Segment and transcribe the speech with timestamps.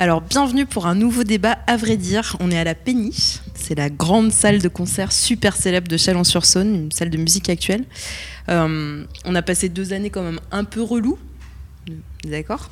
[0.00, 2.36] Alors, bienvenue pour un nouveau débat, à vrai dire.
[2.38, 3.40] On est à la Péniche.
[3.54, 7.84] C'est la grande salle de concert super célèbre de Chalon-sur-Saône, une salle de musique actuelle.
[8.48, 11.18] Euh, on a passé deux années quand même un peu relou.
[12.24, 12.70] D'accord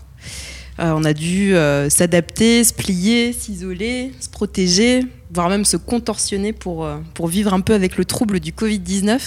[0.78, 5.02] euh, On a dû euh, s'adapter, se plier, s'isoler, se protéger,
[5.36, 9.20] voire même se contorsionner pour, pour vivre un peu avec le trouble du Covid-19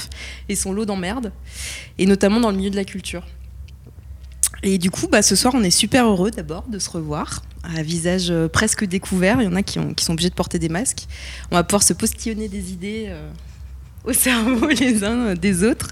[0.50, 1.32] et son lot d'emmerdes,
[1.98, 3.24] et notamment dans le milieu de la culture.
[4.64, 7.82] Et du coup, bah, ce soir, on est super heureux d'abord de se revoir, à
[7.82, 9.42] visage euh, presque découvert.
[9.42, 11.08] Il y en a qui, ont, qui, sont obligés de porter des masques.
[11.52, 13.30] On va pouvoir se postillonner des idées euh,
[14.04, 15.88] au cerveau les uns des autres.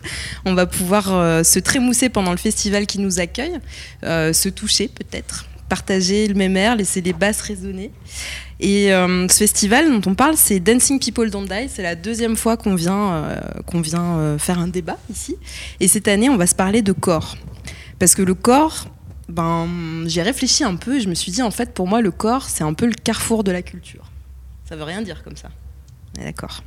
[0.46, 3.60] On va pouvoir euh, se trémousser pendant le festival qui nous accueille,
[4.04, 7.92] se toucher peut-être, partager le même air, laisser les basses résonner.
[8.60, 11.70] Et ce festival dont on parle, c'est Dancing People Don't Die.
[11.70, 15.36] C'est la deuxième fois qu'on vient, qu'on vient faire un débat ici.
[15.80, 17.38] Et cette année, on va se parler de corps.
[18.00, 18.88] Parce que le corps,
[19.30, 19.68] ben,
[20.06, 22.50] j'ai réfléchi un peu et je me suis dit, en fait, pour moi, le corps,
[22.50, 24.12] c'est un peu le carrefour de la culture.
[24.68, 25.50] Ça veut rien dire comme ça.
[26.16, 26.64] D'accord.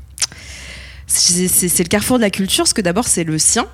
[1.06, 3.66] C'est le carrefour de la culture, parce que d'abord, c'est le sien.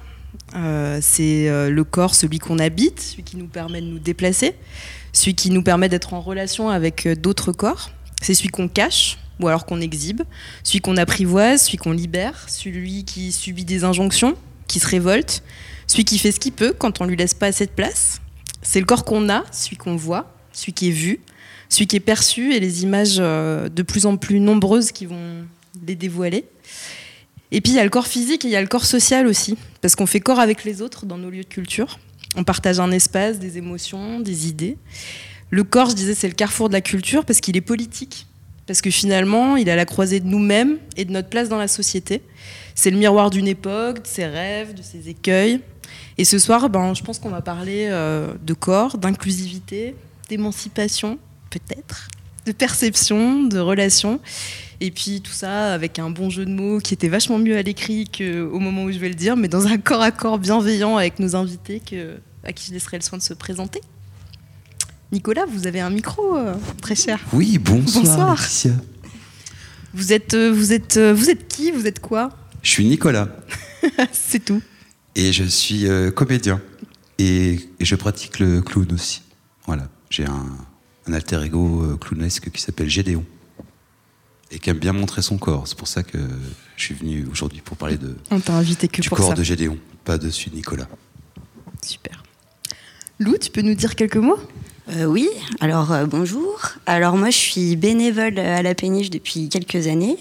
[0.54, 4.54] Euh, c'est euh, le corps, celui qu'on habite, celui qui nous permet de nous déplacer,
[5.16, 7.90] celui qui nous permet d'être en relation avec euh, d'autres corps.
[8.20, 10.22] C'est celui qu'on cache ou alors qu'on exhibe,
[10.62, 15.42] celui qu'on apprivoise, celui qu'on libère, celui qui subit des injonctions, qui se révolte,
[15.86, 18.20] celui qui fait ce qu'il peut quand on lui laisse pas assez de place.
[18.62, 21.20] C'est le corps qu'on a, celui qu'on voit, celui qui est vu,
[21.68, 25.44] celui qui est perçu et les images euh, de plus en plus nombreuses qui vont
[25.86, 26.44] les dévoiler.
[27.52, 29.26] Et puis il y a le corps physique et il y a le corps social
[29.26, 31.98] aussi, parce qu'on fait corps avec les autres dans nos lieux de culture.
[32.34, 34.76] On partage un espace, des émotions, des idées.
[35.50, 38.26] Le corps, je disais, c'est le carrefour de la culture parce qu'il est politique,
[38.66, 41.58] parce que finalement, il est à la croisée de nous-mêmes et de notre place dans
[41.58, 42.22] la société.
[42.74, 45.60] C'est le miroir d'une époque, de ses rêves, de ses écueils.
[46.18, 49.94] Et ce soir, ben, je pense qu'on va parler euh, de corps, d'inclusivité,
[50.28, 51.18] d'émancipation,
[51.50, 52.08] peut-être,
[52.46, 54.20] de perception, de relation.
[54.80, 57.62] Et puis tout ça avec un bon jeu de mots qui était vachement mieux à
[57.62, 60.96] l'écrit qu'au moment où je vais le dire, mais dans un corps à corps bienveillant
[60.96, 63.80] avec nos invités que, à qui je laisserai le soin de se présenter.
[65.12, 67.20] Nicolas, vous avez un micro, euh, très cher.
[67.32, 68.04] Oui, bonsoir.
[68.04, 68.44] bonsoir.
[69.94, 72.30] Vous êtes, euh, vous êtes, vous êtes qui Vous êtes quoi?
[72.60, 73.28] Je suis Nicolas.
[74.12, 74.60] C'est tout.
[75.14, 76.60] Et je suis euh, comédien.
[77.18, 79.22] Et, je pratique le clown aussi.
[79.66, 79.88] Voilà.
[80.10, 80.46] J'ai un,
[81.14, 83.24] alter ego euh, clownesque qui s'appelle Gédéon.
[84.50, 85.66] Et qui aime bien montrer son corps.
[85.66, 86.18] C'est pour ça que
[86.76, 89.42] je suis venu aujourd'hui pour parler de, On t'a invité que du pour corps de
[89.42, 90.88] Gédéon, pas de celui de Nicolas.
[91.82, 92.22] Super.
[93.18, 94.38] Lou, tu peux nous dire quelques mots?
[94.90, 95.28] Euh, oui,
[95.60, 96.60] alors bonjour.
[96.86, 100.16] Alors moi je suis bénévole à la péniche depuis quelques années,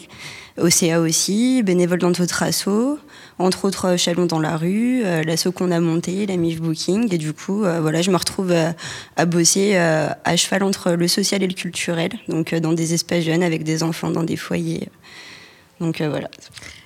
[0.57, 2.99] au CA aussi, bénévole dans d'autres assos
[3.39, 7.13] entre autres euh, Chalon dans la rue, euh, l'assaut qu'on a monté, la MIF Booking.
[7.13, 8.53] Et du coup, euh, voilà, je me retrouve
[9.15, 13.43] à bosser à cheval entre le social et le culturel, donc dans des espaces jeunes
[13.43, 14.89] avec des enfants dans des foyers.
[15.79, 16.29] Donc voilà.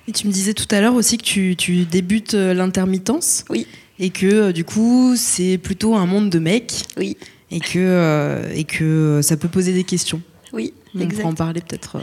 [0.08, 3.44] Et tu me disais tout à l'heure aussi que tu, tu débutes l'intermittence.
[3.48, 3.66] Oui.
[3.98, 6.86] Et que du coup, c'est plutôt un monde de mecs.
[6.96, 7.16] Oui.
[7.50, 10.22] Et que, et que ça peut poser des questions.
[10.52, 11.98] Oui, On pourra en parler peut-être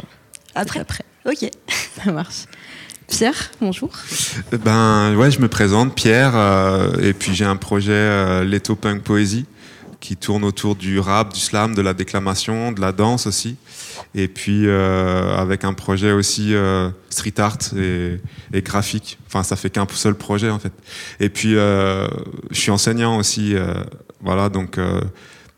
[0.56, 0.80] après.
[0.80, 1.03] après.
[1.25, 1.50] Ok.
[2.03, 2.46] Ça marche.
[3.08, 3.91] Pierre, bonjour.
[4.63, 9.02] Ben ouais, je me présente, Pierre, euh, et puis j'ai un projet euh, Leto Punk
[9.02, 9.46] Poésie
[10.02, 13.56] qui tourne autour du rap, du slam, de la déclamation, de la danse aussi,
[14.13, 16.53] et puis euh, avec un projet aussi
[17.09, 18.19] street art et,
[18.53, 19.18] et, graphique.
[19.28, 20.74] Enfin, ça fait qu'un seul projet en fait.
[21.19, 22.07] Et puis je
[22.52, 23.56] suis enseignant aussi,
[24.22, 24.78] voilà, donc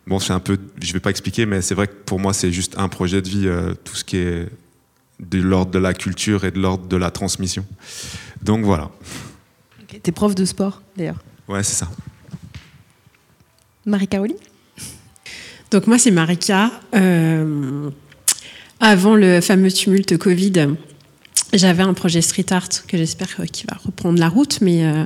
[0.10, 2.52] bon, c'est un peu, je vais pas expliquer, mais c'est vrai que pour moi c'est
[2.52, 3.50] juste un projet de vie,
[3.84, 4.50] tout ce qui est
[5.20, 7.66] de l'ordre de la culture et de l'ordre de la transmission.
[8.42, 8.90] Donc voilà.
[9.84, 10.00] Okay.
[10.00, 11.90] T'es prof de sport d'ailleurs Ouais, c'est ça.
[13.86, 14.38] Marie-Caroline
[15.72, 16.72] Donc moi c'est Marika.
[16.96, 17.90] Euh,
[18.80, 20.68] avant le fameux tumulte Covid,
[21.54, 25.06] j'avais un projet street art que j'espère qu'il va reprendre la route, mais euh,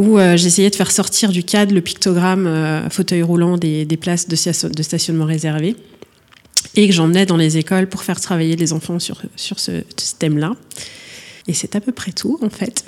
[0.00, 4.34] où euh, j'essayais de faire sortir du cadre le pictogramme fauteuil roulant des, places de,
[4.82, 5.76] stationnement réservées
[6.74, 9.82] et que j'emmenais dans les écoles pour faire travailler les enfants sur, sur ce,
[10.18, 10.54] thème-là.
[11.46, 12.84] Et c'est à peu près tout, en fait.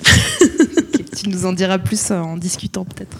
[1.17, 3.17] tu nous en diras plus euh, en discutant, peut-être.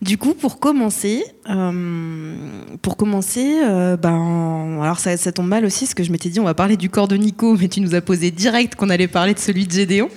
[0.00, 2.34] Du coup, pour commencer, euh,
[2.82, 6.38] pour commencer, euh, ben, alors ça, ça, tombe mal aussi, parce que je m'étais dit
[6.38, 9.08] on va parler du corps de Nico, mais tu nous as posé direct qu'on allait
[9.08, 10.08] parler de celui de Gédéon.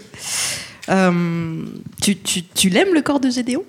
[0.88, 3.64] Tu, tu, tu l'aimes le corps de Gédéon?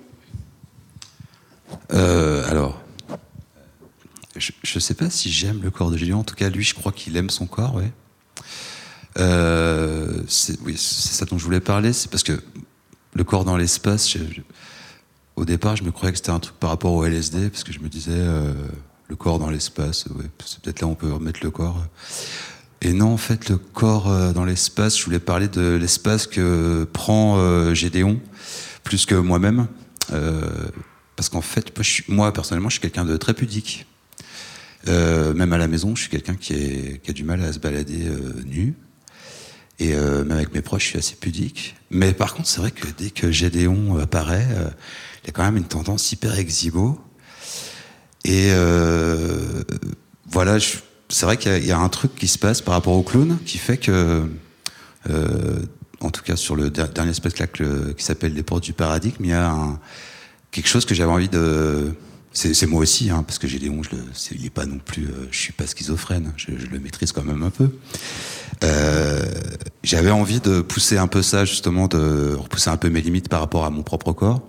[1.89, 2.83] Alors,
[4.35, 6.19] je ne sais pas si j'aime le corps de Gédéon.
[6.19, 7.79] En tout cas, lui, je crois qu'il aime son corps.
[9.19, 10.23] Euh,
[10.63, 11.93] oui, c'est ça dont je voulais parler.
[11.93, 12.41] C'est parce que
[13.13, 14.17] le corps dans l'espace,
[15.35, 17.71] au départ, je me croyais que c'était un truc par rapport au LSD, parce que
[17.71, 18.53] je me disais, euh,
[19.07, 21.83] le corps dans l'espace, ouais, c'est peut-être là où on peut remettre le corps.
[22.85, 26.83] Et non, en fait, le corps euh, dans l'espace, je voulais parler de l'espace que
[26.91, 28.19] prend euh, Gédéon,
[28.83, 29.67] plus que moi-même.
[30.11, 30.41] Euh,
[31.15, 31.71] parce qu'en fait,
[32.09, 33.85] moi, personnellement, je suis quelqu'un de très pudique.
[34.85, 38.11] Même à la maison, je suis quelqu'un qui, a du mal à se balader
[38.45, 38.75] nu.
[39.79, 41.75] Et même avec mes proches, je suis assez pudique.
[41.89, 44.45] Mais par contre, c'est vrai que dès que Gédéon apparaît,
[45.23, 46.99] il y a quand même une tendance hyper exhibo.
[48.25, 48.49] Et
[50.29, 50.79] voilà, je-
[51.13, 53.57] c'est vrai qu'il y, a- un truc qui se passe par rapport au clown qui
[53.59, 54.27] fait que,
[55.09, 55.59] euh,
[56.01, 59.29] en tout cas sur le der- dernier spectacle qui s'appelle Les Portes du Paradigme, il
[59.29, 59.53] y a
[60.51, 61.93] quelque chose que j'avais envie de.
[62.35, 65.05] C'est moi aussi, hein, parce que Gédéon, je le, il est pas non plus.
[65.05, 67.69] euh, je suis pas schizophrène, je, le maîtrise quand même un peu.
[68.63, 69.23] Euh,
[69.83, 73.39] j'avais envie de pousser un peu ça, justement, de repousser un peu mes limites par
[73.39, 74.41] rapport à mon propre corps.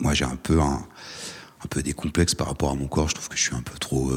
[0.00, 0.86] Moi, j'ai un peu un,
[1.70, 3.08] peu des complexes par rapport à mon corps.
[3.08, 4.12] Je trouve que je suis un peu trop.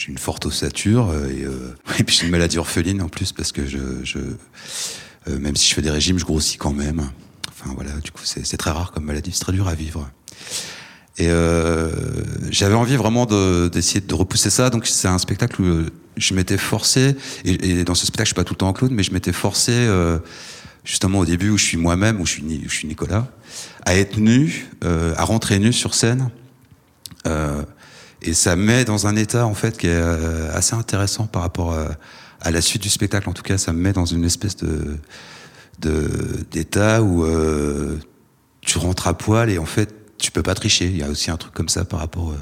[0.00, 3.32] J'ai une forte ossature euh, et, euh, et puis j'ai une maladie orpheline en plus
[3.32, 7.10] parce que je, euh, même si je fais des régimes, je grossis quand même.
[7.50, 10.10] Enfin voilà, du coup c'est très rare comme maladie, c'est très dur à vivre.
[11.18, 11.28] Et
[12.50, 14.70] j'avais envie vraiment de- d'essayer de, repousser ça.
[14.70, 15.86] Donc c'est un spectacle où
[16.16, 17.14] je m'étais forcé,
[17.44, 19.34] et, dans ce spectacle je suis pas tout le temps en clown, mais je m'étais
[19.34, 19.86] forcé
[20.82, 23.28] justement au début où je suis moi-même, où je suis, Nicolas,
[23.84, 26.30] à être nu, à rentrer nu sur scène.
[28.22, 31.42] Et ça me met dans un état en fait qui est euh, assez intéressant par
[31.42, 31.88] rapport à,
[32.40, 33.28] à la suite du spectacle.
[33.28, 34.96] En tout cas, ça me met dans une espèce de
[35.80, 37.96] de- d'état où euh,
[38.60, 40.86] tu rentres à poil et en fait tu peux pas tricher.
[40.86, 42.30] Il y a aussi un truc comme ça par rapport.
[42.30, 42.36] euh,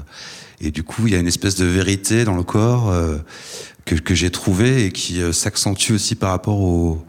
[0.61, 3.17] et du coup, il y a une espèce de vérité dans le corps euh,
[3.85, 7.01] que, que j'ai trouvé et qui euh, s'accentue aussi par rapport au,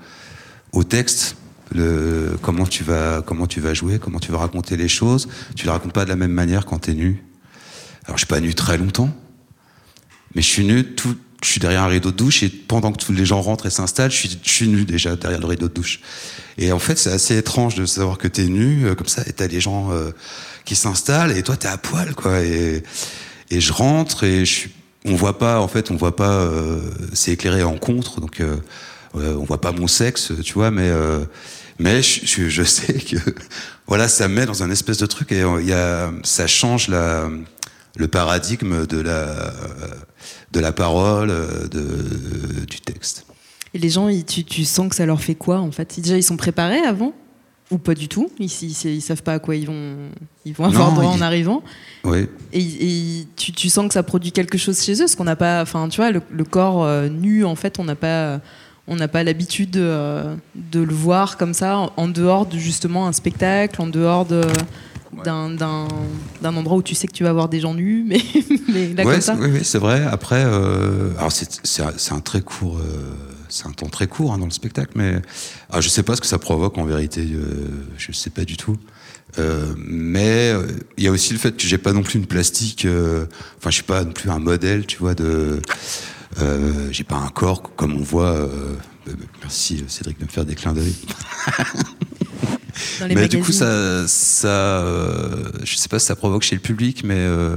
[0.72, 1.36] au texte.
[1.74, 5.28] Le, comment tu vas comment tu vas jouer, comment tu vas raconter les choses.
[5.56, 7.24] Tu les racontes pas de la même manière quand t'es nu.
[8.04, 9.10] Alors je suis pas nu très longtemps,
[10.34, 11.16] mais je suis nu tout.
[11.42, 13.70] Je suis derrière un rideau de douche et pendant que tous les gens rentrent et
[13.70, 16.00] s'installent, je suis, je nu déjà derrière le rideau de douche.
[16.58, 19.32] Et en fait, c'est assez étrange de savoir que t'es nu euh, comme ça et
[19.32, 20.10] t'as les gens euh,
[20.66, 22.40] qui s'installent et toi t'es à poil quoi.
[22.42, 22.82] Et,
[23.50, 24.70] je rentre et je suis,
[25.06, 26.30] on voit pas en fait, on voit pas.
[26.30, 26.78] euh,
[27.14, 28.42] c'est éclairé en contre, donc
[29.14, 30.92] on voit pas mon sexe, tu vois, mais
[32.02, 33.16] je, sais que
[33.86, 35.42] voilà, ça me met dans un espèce de truc et
[36.22, 37.28] ça change la
[37.96, 39.52] le paradigme de la
[40.52, 41.28] de la parole,
[41.70, 43.24] de, du texte.
[43.72, 46.00] Et les gens, ils- tu, tu sens que ça leur fait quoi en fait?
[46.00, 47.12] Déjà, ils sont préparés avant?
[47.70, 48.28] Ou pas du tout?
[48.40, 49.94] Ils, ils, ils savent pas à quoi ils vont,
[50.44, 51.62] ils vont avoir Non, droit en arrivant?
[52.02, 52.26] Oui.
[52.52, 52.60] Et,
[53.20, 55.62] et tu, tu sens que ça produit quelque chose chez eux, parce qu'on n'a pas,
[55.62, 58.40] enfin, tu vois, le, le corps euh, nu, en fait, on n'a pas,
[58.88, 63.06] on n'a pas l'habitude euh, de le voir comme ça, en, en dehors de justement
[63.06, 64.42] un spectacle, en dehors de
[65.24, 68.22] d'un endroit où tu sais que tu vas voir des gens nus, mais,
[68.68, 69.36] mais là Ouais, comme ça.
[69.38, 70.04] oui, oui, c'est vrai.
[70.10, 72.82] Après, euh, alors c'est un, très court, euh,
[73.48, 75.20] c'est un temps très court hein, dans le spectacle, mais
[75.68, 77.22] alors, je sais pas ce que ça provoque en vérité.
[77.32, 77.66] Euh,
[77.98, 78.76] je sais pas du tout.
[79.38, 80.52] Euh, mais
[80.96, 82.84] il y a aussi le fait que j'ai pas non plus une plastique.
[82.84, 83.26] euh,
[83.58, 85.14] Enfin, je suis pas non plus un modèle, tu vois.
[85.14, 85.60] De,
[86.90, 88.48] j'ai pas un corps comme on voit.
[89.42, 90.94] merci Cédric de me faire des clins d'œil.
[93.00, 96.54] Dans les Mais du coup, ça, ça euh, je sais pas si ça provoque chez
[96.54, 97.56] le public, mais euh,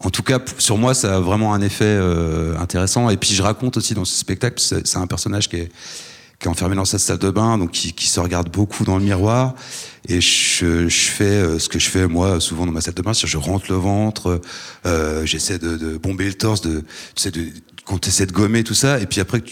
[0.00, 3.10] en tout cas, sur moi, ça a vraiment un effet euh, intéressant.
[3.10, 5.72] Et puis, je raconte aussi dans ce spectacle, c'est un personnage qui est,
[6.38, 8.96] qui est enfermé dans sa salle de bain, donc qui, qui se regarde beaucoup dans
[8.98, 9.54] le miroir.
[10.08, 13.02] Et je, je fais euh, ce que je fais moi souvent dans ma salle de
[13.02, 14.40] bain, c'est-à-dire je rentre le ventre,
[15.24, 16.80] j'essaie de, de bomber le torse, de,
[17.14, 17.46] tu sais, de,
[17.84, 19.42] quand tu essaies de gommer tout ça, et puis après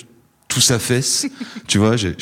[0.57, 1.27] tout s'affaisse,
[1.67, 2.15] tu vois, j'ai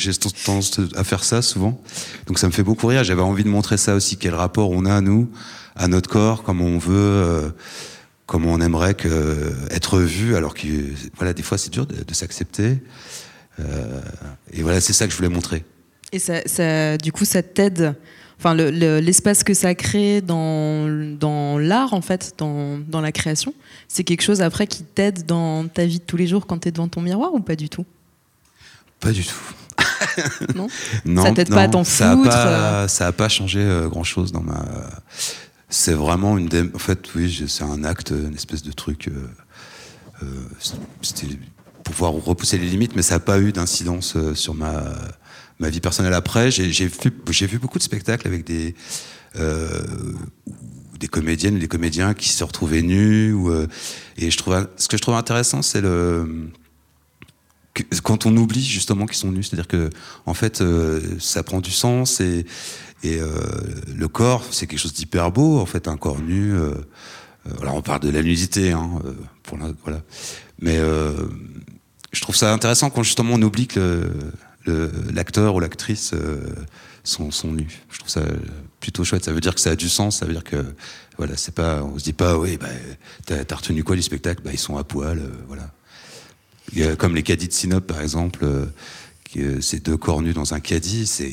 [0.43, 1.81] tendance à faire ça souvent.
[2.27, 3.01] Donc ça me fait beaucoup rire.
[3.05, 5.29] J'avais envie de montrer ça aussi, quel rapport on a nous
[5.77, 7.49] à notre corps, comment on veut, euh,
[8.25, 10.67] comment on aimerait que, être vu, alors que
[11.15, 12.79] voilà, des fois c'est dur de, s'accepter.
[13.61, 14.01] Euh,
[14.51, 15.63] et voilà, c'est ça que je voulais montrer.
[16.11, 17.95] Et ça, du coup, ça t'aide.
[18.37, 23.13] Enfin, le- le- l'espace que ça crée dans, dans l'art, en fait, dans, dans la
[23.13, 23.53] création,
[23.87, 26.67] c'est quelque chose après qui t'aide dans ta vie de tous les jours quand tu
[26.67, 27.85] es devant ton miroir ou pas du tout?
[29.05, 29.33] Pas du tout.
[30.55, 30.67] Non?
[31.05, 34.41] Non, Ça t'aide pas à t'en foutre, pas, ça a pas changé grand chose dans
[34.41, 34.65] ma.
[35.69, 36.47] C'est vraiment une.
[36.47, 39.09] dé- En fait, oui, c'est un acte, une espèce de truc.
[39.09, 39.27] euh,
[40.23, 40.25] euh,
[41.01, 41.27] C'était
[41.83, 44.83] pour pouvoir repousser les limites, mais ça n'a pas eu d'incidence euh, sur ma
[45.59, 46.49] ma vie personnelle après.
[46.51, 48.73] J'ai vu, beaucoup de spectacles avec des
[49.37, 49.83] euh,
[50.99, 53.33] des comédiennes des comédiens qui se retrouvaient nus.
[53.33, 53.67] Ou, euh,
[54.17, 56.49] et je trouve, ce que je trouve intéressant, c'est le
[58.03, 59.89] quand on oublie justement qu'ils sont nus, c'est-à-dire que
[60.25, 62.45] en fait euh, ça prend du sens et,
[63.03, 63.29] et euh,
[63.95, 66.53] le corps c'est quelque chose d'hyper beau en fait un corps nu.
[66.53, 66.71] Euh,
[67.61, 68.89] alors on parle de la nudité, hein,
[69.43, 70.01] pour la, voilà,
[70.59, 70.79] mais
[72.11, 74.09] je trouve ça intéressant quand justement on oublie que
[75.13, 76.15] l'acteur ou l'actrice
[77.03, 77.83] sont, sont, nus.
[77.91, 78.23] Je trouve ça
[78.79, 79.25] plutôt chouette.
[79.25, 80.17] Ça veut dire que ça a du sens.
[80.17, 80.65] Ça veut dire que
[81.19, 82.65] voilà, c'est pas, on se dit pas, oui, bah,
[83.27, 84.41] t'as retenu quoi du spectacle?
[84.43, 85.69] Bah ils sont à poil, voilà
[86.97, 88.65] comme les caddies de Sinop, par exemple, euh,
[89.37, 91.31] euh, ces deux corps nus dans un caddie, c'est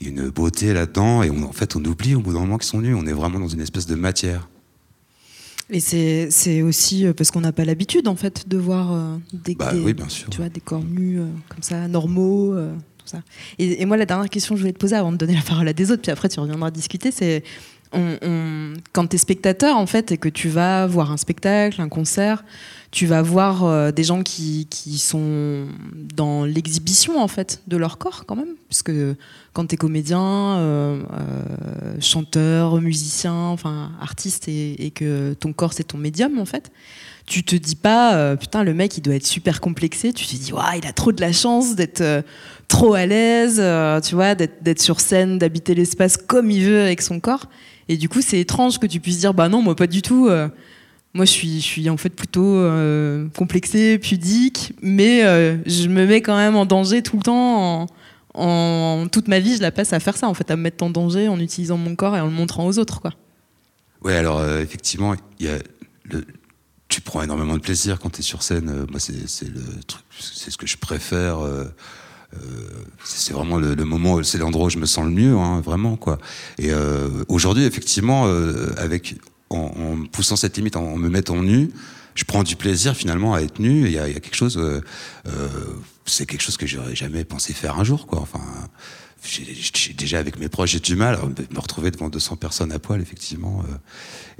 [0.00, 1.22] une beauté là-dedans.
[1.22, 2.94] Et en fait, on oublie au bout d'un moment qu'ils sont nus.
[2.94, 4.48] On est vraiment dans une espèce de matière.
[5.70, 9.72] Et c'est aussi euh, parce qu'on n'a pas l'habitude, en fait, de voir des, bah,
[9.74, 10.28] oui, bien sûr.
[10.30, 12.54] Tu vois, des corps nus comme ça, normaux.
[12.98, 13.22] tout ça.
[13.58, 15.68] Et, moi, la dernière question que je voulais te poser avant de donner la parole
[15.68, 17.42] à des autres, puis après tu reviendras discuter, c'est
[18.92, 22.44] quand tu es spectateur, en fait, et que tu vas voir un spectacle, un concert,
[22.92, 24.68] tu vas voir euh, des gens qui,
[24.98, 25.66] sont
[26.14, 28.92] dans l'exhibition en fait de leur corps quand même, puisque
[29.54, 35.84] quand tu es comédien, euh, euh, chanteur, musicien, enfin artiste et, que ton corps c'est
[35.84, 36.70] ton médium en fait,
[37.24, 40.52] tu te dis pas putain le mec il doit être super complexé, tu te dis
[40.52, 42.04] waouh il a trop de la chance d'être
[42.68, 43.62] trop à l'aise,
[44.04, 47.46] tu vois, d'être sur scène, d'habiter l'espace comme il veut avec son corps.
[47.88, 50.28] Et du coup c'est étrange que tu puisses dire bah non moi pas du tout
[51.14, 56.36] moi, je suis, en fait plutôt euh, complexée, pudique, mais euh, je me mets quand
[56.36, 57.86] même en danger tout le temps.
[58.34, 60.82] En, toute ma vie, je la passe à faire ça, en fait, à me mettre
[60.82, 63.12] en danger en utilisant mon corps et en le montrant aux autres, quoi.
[64.02, 65.14] Ouais, alors euh, effectivement,
[66.88, 68.86] tu prends énormément de plaisir quand tu es sur scène.
[68.90, 71.40] moi, c'est le truc, c'est ce que je préfère.
[73.04, 76.18] C'est vraiment le, moment, c'est l'endroit où je me sens le mieux, hein, vraiment quoi.
[76.58, 76.70] Et
[77.28, 78.26] aujourd'hui, effectivement,
[78.76, 79.16] avec
[79.52, 81.70] en, poussant cette limite, en, me mettant nu,
[82.14, 83.86] je prends du plaisir finalement à être nu.
[83.86, 84.80] Il y, a quelque chose, euh,
[85.26, 85.48] euh,
[86.04, 88.20] c'est quelque chose que j'aurais jamais pensé faire un jour, quoi.
[88.20, 88.40] Enfin,
[89.24, 92.78] j'ai déjà avec mes proches j'ai du mal à me retrouver devant 200 personnes à
[92.78, 93.62] poil, effectivement.
[93.68, 93.76] Euh.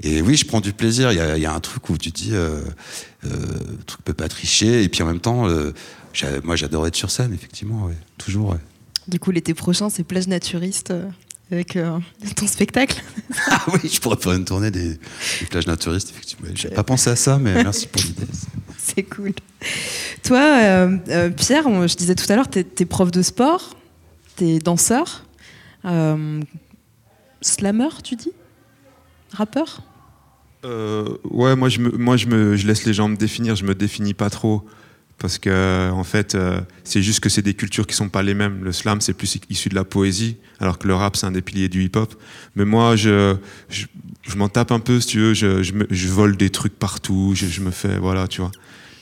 [0.01, 1.11] Et oui, je prends du plaisir.
[1.11, 2.61] Il y a, un truc où tu dis, euh,
[3.23, 4.83] le truc peut pas tricher.
[4.83, 5.47] Et puis en même temps,
[6.43, 8.57] moi j'adore être sur scène, effectivement, toujours.
[9.07, 10.93] Du coup, l'été prochain, c'est plage naturiste
[11.53, 11.99] avec euh,
[12.35, 13.01] ton spectacle.
[13.47, 14.97] ah oui, je pourrais faire une tournée des,
[15.49, 16.49] plages naturistes, effectivement.
[16.53, 18.27] J'ai pas pensé à ça, mais merci pour l'idée.
[18.77, 19.33] C'est cool.
[20.23, 23.77] Toi, euh, euh, Pierre, je disais tout à l'heure, tu es, prof de sport,
[24.35, 25.25] tu es danseur,
[27.41, 28.31] slammer, tu dis?
[29.31, 29.81] Rappeur?
[30.63, 33.75] Ouais, moi, je, me, moi je, me, je laisse les gens me définir, je me
[33.75, 34.63] définis pas trop
[35.23, 38.33] parce que en fait euh, c'est juste que c'est des cultures qui sont pas les
[38.33, 38.61] mêmes.
[38.61, 41.41] Le slam c'est plus issu de la poésie, alors que le rap c'est un des
[41.41, 42.13] piliers du hip-hop.
[42.57, 43.37] Mais moi je,
[43.69, 43.85] je,
[44.35, 47.71] m'en tape un peu si tu veux, je, je, vole des trucs partout, je, me
[47.71, 48.51] fais voilà tu vois.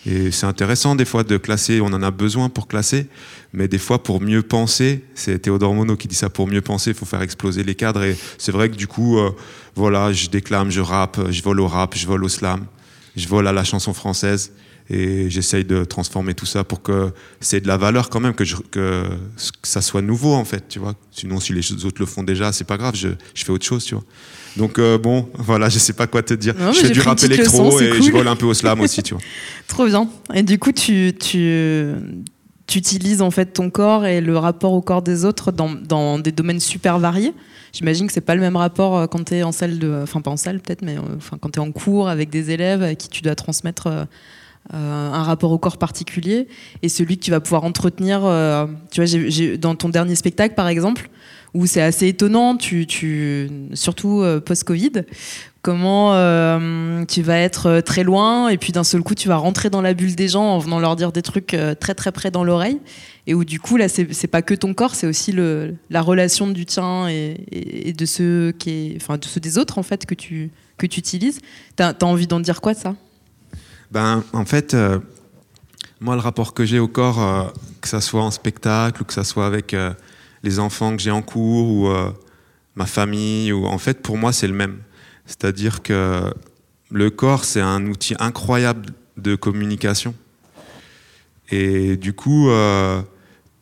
[0.06, 3.08] Et c'est intéressant des fois de classer, on en a besoin pour classer,
[3.52, 6.92] mais des fois pour mieux penser, c'est Théodore Monod qui dit ça, pour mieux penser,
[6.92, 8.04] il faut faire exploser les cadres.
[8.04, 9.32] Et c'est vrai que du coup, euh,
[9.76, 12.68] voilà, je déclame, je rappe, je vole au rap, je vole au slam,
[13.16, 14.52] je vole à la chanson française
[14.92, 18.44] et j'essaye de transformer tout ça pour que c'est de la valeur quand même, que,
[18.72, 19.06] que,
[19.64, 20.96] ça soit nouveau en fait, tu vois.
[21.12, 23.86] Sinon, si les autres le font déjà, c'est pas grave, je, je, fais autre chose,
[23.86, 24.04] tu vois.
[24.58, 26.56] Donc euh, bon, voilà, je sais pas quoi te dire.
[26.74, 29.24] je fais du rap électro et je vole un peu au slam aussi, tu vois.
[29.68, 30.10] Trop bien.
[30.34, 31.94] Et du coup, tu, tu,
[32.68, 36.20] tu, utilises en fait ton corps et le rapport au corps des autres dans, dans
[36.20, 37.34] des domaines super variés.
[37.72, 40.20] J'imagine que c'est pas le même rapport euh, quand tu es en salle de, enfin
[40.20, 42.84] pas en salle peut-être, mais euh, enfin quand tu es en cours avec des élèves
[42.84, 43.88] à qui tu dois transmettre
[44.70, 46.48] un rapport au corps particulier
[46.82, 48.22] et celui que tu vas pouvoir entretenir.
[48.24, 51.10] Euh, tu vois, dans ton dernier spectacle, par exemple,
[51.54, 55.04] où c'est assez étonnant, tu, tu surtout euh, post-Covid,
[55.62, 56.12] comment
[57.06, 59.94] tu vas être très loin et puis d'un seul coup tu vas rentrer dans la
[59.94, 62.80] bulle des gens en venant leur dire des trucs très très près dans l'oreille
[63.28, 66.48] et où du coup là c'est pas que ton corps c'est aussi le, la relation
[66.48, 70.50] du tien et, de ceux qui enfin ceux des autres en fait que tu
[70.80, 71.42] que tu utilises
[71.76, 72.96] t'as as envie d'en dire quoi ça?
[73.92, 75.00] Ben, En fait, euh,
[76.00, 77.44] moi, le rapport que j'ai au corps, euh,
[77.82, 79.94] que ça soit en spectacle ou que ça soit avec euh,
[80.44, 81.94] les enfants que j'ai en cours ou
[82.76, 84.78] ma famille, ou, en fait, pour moi, c'est le même.
[85.26, 86.34] C'est-à-dire que
[86.90, 90.16] le corps, c'est un outil incroyable de communication.
[91.52, 92.50] Et du coup,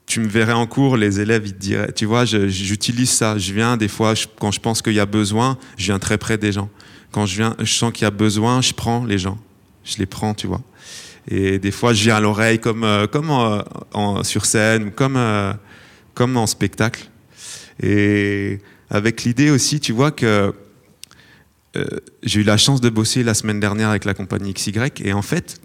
[0.06, 3.38] tu me verrais en cours, les élèves, ils te diraient, tu vois, j'utilise ça.
[3.38, 6.38] Je viens des fois, quand je pense qu'il y a besoin, je viens très près
[6.38, 6.70] des gens.
[7.12, 9.38] Quand je, viens, je sens qu'il y a besoin, je prends les gens
[9.84, 10.62] je les prends, tu vois.
[11.28, 15.54] Et des fois, je viens à l'oreille comme, euh, comme en, sur scène comme, euh,
[16.14, 17.10] comme en spectacle.
[17.82, 18.60] Et
[18.90, 20.54] avec l'idée aussi, tu vois, que
[21.78, 21.86] euh,
[22.24, 24.74] j'ai eu la chance de bosser la semaine dernière avec la compagnie XY.
[25.04, 25.62] Et en fait,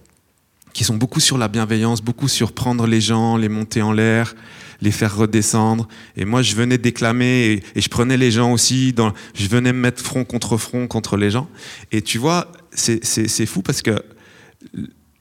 [0.75, 4.35] qui sont beaucoup sur la bienveillance, beaucoup sur prendre les gens, les monter en l'air,
[4.83, 5.88] les faire redescendre.
[6.16, 8.92] Et moi, je venais déclamer et, je prenais les gens aussi.
[8.92, 11.49] Dans, je venais me mettre front contre front contre les gens.
[11.92, 14.02] Et tu vois, c'est fou parce que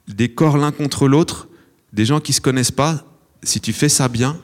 [0.07, 1.47] des corps l'un contre l'autre,
[1.93, 3.05] des gens qui se connaissent pas,
[3.43, 4.39] si tu fais ça bien,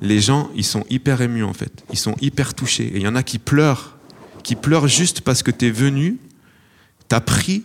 [0.00, 1.84] les gens, ils sont hyper émus en fait.
[1.90, 2.86] Ils sont hyper touchés.
[2.86, 3.96] Et il y en a qui pleurent,
[4.42, 6.18] qui pleurent juste parce que tu es venu,
[7.08, 7.64] tu as pris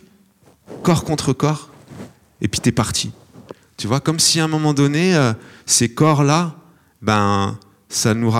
[0.82, 1.70] corps contre corps,
[2.40, 3.10] et puis tu es parti.
[3.76, 5.32] Tu vois, comme si à un moment donné, euh,
[5.66, 6.56] ces corps-là,
[7.00, 7.58] ben,
[7.88, 8.32] ça nous,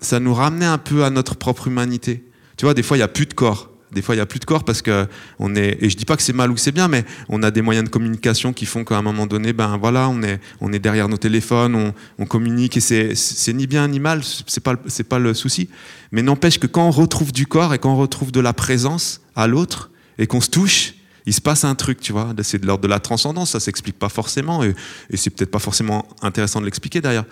[0.00, 2.24] ça nous ramenait un peu à notre propre humanité.
[2.56, 3.70] Tu vois, des fois, il n'y a plus de corps.
[3.96, 5.06] Des fois, il n'y a plus de corps parce que
[5.38, 5.78] on est.
[5.80, 7.86] Et je dis pas que c'est mal ou c'est bien, mais on a des moyens
[7.86, 11.08] de communication qui font qu'à un moment donné, ben voilà, on est, on est derrière
[11.08, 15.18] nos téléphones, on, on communique et c'est ni bien ni mal, c'est pas, c'est pas
[15.18, 15.70] le souci.
[16.12, 19.22] Mais n'empêche que quand on retrouve du corps et quand on retrouve de la présence
[19.34, 20.92] à l'autre et qu'on se touche,
[21.24, 22.34] il se passe un truc, tu vois.
[22.42, 24.74] C'est de l'ordre de la transcendance, ça s'explique pas forcément et,
[25.08, 27.24] et c'est peut-être pas forcément intéressant de l'expliquer d'ailleurs.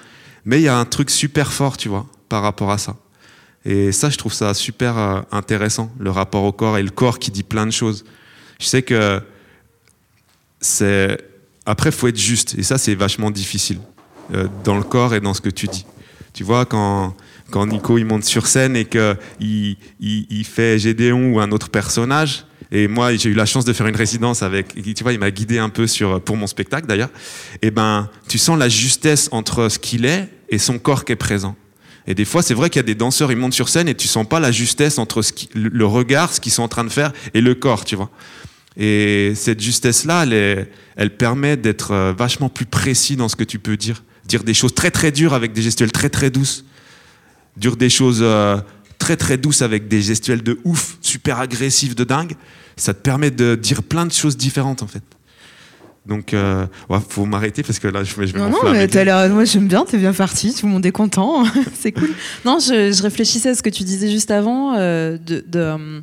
[0.47, 2.97] Mais il y a un truc super fort, tu vois, par rapport à ça.
[3.65, 7.19] Et ça, je trouve ça super euh, intéressant, le rapport au corps et le corps
[7.19, 8.05] qui dit plein de choses.
[8.61, 9.23] Je sais que
[10.61, 11.19] c'est.
[11.65, 12.57] Après, faut être juste.
[12.59, 13.79] Et ça, c'est vachement difficile
[14.35, 15.87] euh, dans le corps et dans ce que tu dis.
[16.35, 17.17] Tu vois, quand,
[17.51, 21.71] quand Nico il monte sur scène et qu'il il, il, fait Gédéon ou un autre
[21.71, 25.21] personnage, et moi j'ai eu la chance de faire une résidence avec, tu vois, il
[25.21, 27.11] m'a guidé un peu sur, pour mon spectacle d'ailleurs,
[27.63, 31.17] et ben tu sens la justesse entre ce qu'il est et son corps qui est
[31.17, 31.55] présent.
[32.07, 33.95] Et des fois, c'est vrai qu'il y a des danseurs, ils montent sur scène et
[33.95, 35.23] tu sens pas la justesse entre
[35.55, 38.11] le regard, ce qu'ils sont en train de faire, et le corps, tu vois.
[38.77, 40.27] Et cette justesse-là,
[40.97, 44.03] elle, permet d'être euh, vachement plus précis dans ce que tu peux dire.
[44.27, 46.65] Dire des choses très très dures avec des gestuels très très douces.
[47.57, 48.61] Dire des choses euh,
[48.99, 52.35] très très douces avec des gestuels de ouf, super agressifs de dingue.
[52.77, 55.05] Ça te permet de dire plein de choses différentes en fait.
[56.07, 59.29] Donc, euh, ouais, faut m'arrêter parce que là, je, je vais Non, non, mais l'air,
[59.31, 61.45] moi j'aime bien, t'es bien parti, tout le monde est content,
[61.75, 62.11] c'est cool.
[62.45, 66.01] Non, je, réfléchissais à ce que tu disais juste avant euh, de, euh,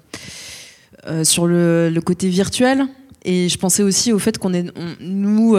[1.05, 2.87] euh, sur le, côté virtuel.
[3.23, 4.65] Et je pensais aussi au fait qu'on est,
[4.99, 5.55] nous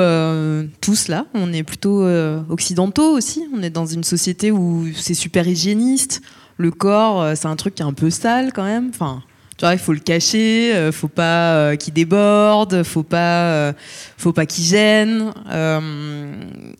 [0.80, 2.04] tous là, on est plutôt
[2.48, 3.44] occidentaux aussi.
[3.56, 6.22] On est dans une société où c'est super hygiéniste.
[6.56, 8.90] Le corps, c'est un truc qui est un peu sale quand même.
[8.92, 9.22] Enfin,
[9.70, 13.72] il faut le cacher, euh, faut pas euh, qu'il déborde, faut pas, euh,
[14.16, 15.32] faut pas qu'il gêne.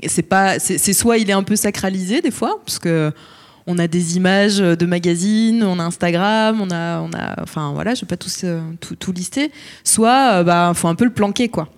[0.07, 3.13] c'est pas, c'est soit il est un peu sacralisé des fois, parce que
[3.69, 7.95] on a des images de magazines, on a Instagram, on a, on a, enfin voilà,
[7.95, 9.53] je vais pas tout, tout, lister.
[9.85, 11.69] Soit, bah, faut un peu le planquer quoi.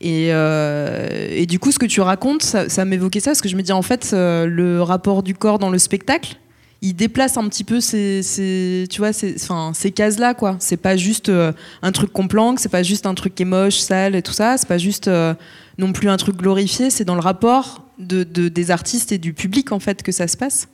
[0.00, 3.56] Et, et, du coup, ce que tu racontes, ça, ça m'évoquait ça, parce que je
[3.56, 6.36] me dis en fait, le rapport du corps dans le spectacle,
[6.80, 10.56] il déplace un petit peu ces, tu vois, ces, cases-là, quoi.
[10.60, 13.46] C'est pas juste euh, un truc qu'on planque, c'est pas juste un truc qui est
[13.46, 15.34] moche, sale et tout ça, c'est pas juste euh,
[15.78, 19.72] non plus un truc glorifié, c'est dans le rapport de, des artistes et du public,
[19.72, 20.68] en fait, que ça se passe.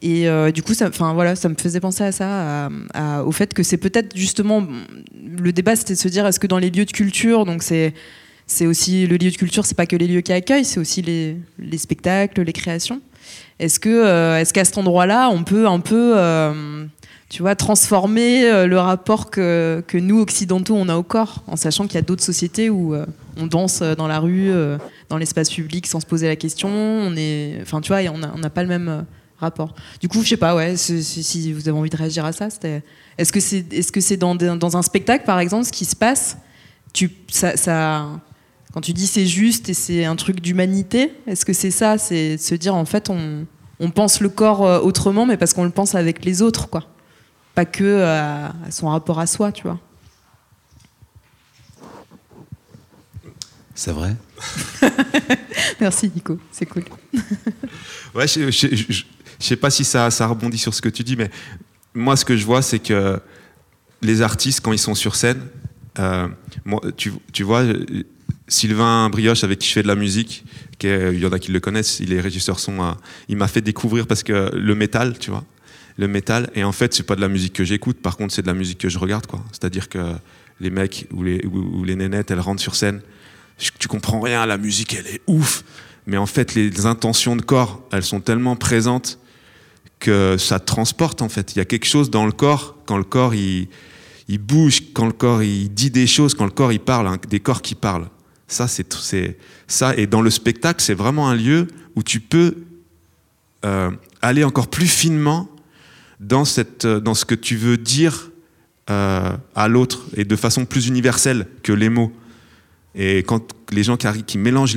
[0.00, 2.68] Et euh, du coup, ça, voilà, ça me faisait penser à ça,
[3.24, 4.64] au fait que c'est peut-être justement.
[5.38, 7.94] Le débat, c'était de se dire est-ce que dans les lieux de culture, donc c'est.
[8.48, 11.00] C'est aussi le lieu de culture, c'est pas que les lieux qui accueillent, c'est aussi
[11.00, 13.00] les spectacles, les créations.
[13.58, 16.84] Est-ce que, euh, est-ce qu'à cet endroit-là, on peut un peu, euh,
[17.28, 21.56] tu vois, transformer euh, le rapport que, que, nous occidentaux on a au corps, en
[21.56, 22.94] sachant qu'il y a d'autres sociétés où
[23.36, 24.50] on danse dans la rue,
[25.08, 26.68] dans l'espace public, sans se poser la question.
[26.70, 29.04] On est, enfin, tu vois, on n'a pas le même
[29.38, 29.74] rapport.
[30.00, 32.48] Du coup, je sais pas, ouais, si, vous avez envie de réagir à ça,
[33.18, 35.96] est-ce que c'est, est-ce que c'est dans, dans, un spectacle, par exemple, ce qui se
[35.96, 36.36] passe,
[36.92, 38.08] tu, ça, ça
[38.72, 42.38] quand tu dis c'est juste et c'est un truc d'humanité, est-ce que c'est ça C'est
[42.38, 43.46] se dire en fait on,
[43.90, 46.88] pense le corps euh, autrement, mais parce qu'on le pense avec les autres, quoi.
[47.54, 49.78] Pas que euh, à, son rapport à soi, tu vois.
[53.74, 54.14] C'est vrai?
[55.80, 56.84] Merci Nico, c'est cool.
[58.14, 59.04] ouais, je, je,
[59.38, 61.30] sais pas si ça, ça rebondit sur ce que tu dis, mais
[61.92, 63.20] moi ce que je vois, c'est que
[64.00, 65.40] les artistes, quand ils sont sur scène,
[65.98, 66.28] euh,
[66.64, 67.64] moi, tu, tu, vois,
[68.48, 70.44] Sylvain Brioche, avec qui je fais de la musique,
[70.82, 72.96] il y en a qui le connaissent, il est régisseur son,
[73.28, 75.44] il m'a fait découvrir parce que le métal, tu vois,
[75.96, 78.42] le métal, et en fait, c'est pas de la musique que j'écoute, par contre, c'est
[78.42, 79.42] de la musique que je regarde, quoi.
[79.52, 79.98] C'est-à-dire que
[80.60, 83.00] les mecs ou les, nénettes, elles rentrent sur scène,
[83.78, 85.64] tu comprends rien, la musique, elle est ouf,
[86.06, 89.18] mais en fait, les intentions de corps, elles sont tellement présentes
[89.98, 91.54] que ça transporte, en fait.
[91.54, 93.68] Il y a quelque chose dans le corps, quand le corps, il,
[94.28, 97.18] il bouge, quand le corps, il dit des choses, quand le corps, il parle, hein,
[97.28, 98.08] des corps qui parlent.
[98.52, 99.96] Ça, c'est ça.
[99.96, 102.64] Et dans le spectacle, c'est vraiment un lieu où tu peux
[103.64, 105.48] euh, aller encore plus finement
[106.20, 108.30] dans, cette, dans ce que tu veux dire
[108.90, 112.12] euh, à l'autre et de façon plus universelle que les mots.
[112.94, 114.76] Et quand les gens qui, mélangent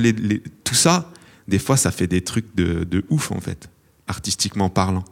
[0.64, 1.12] tout ça,
[1.46, 3.68] des fois, ça fait des trucs de, de ouf, en fait,
[4.08, 5.04] artistiquement parlant.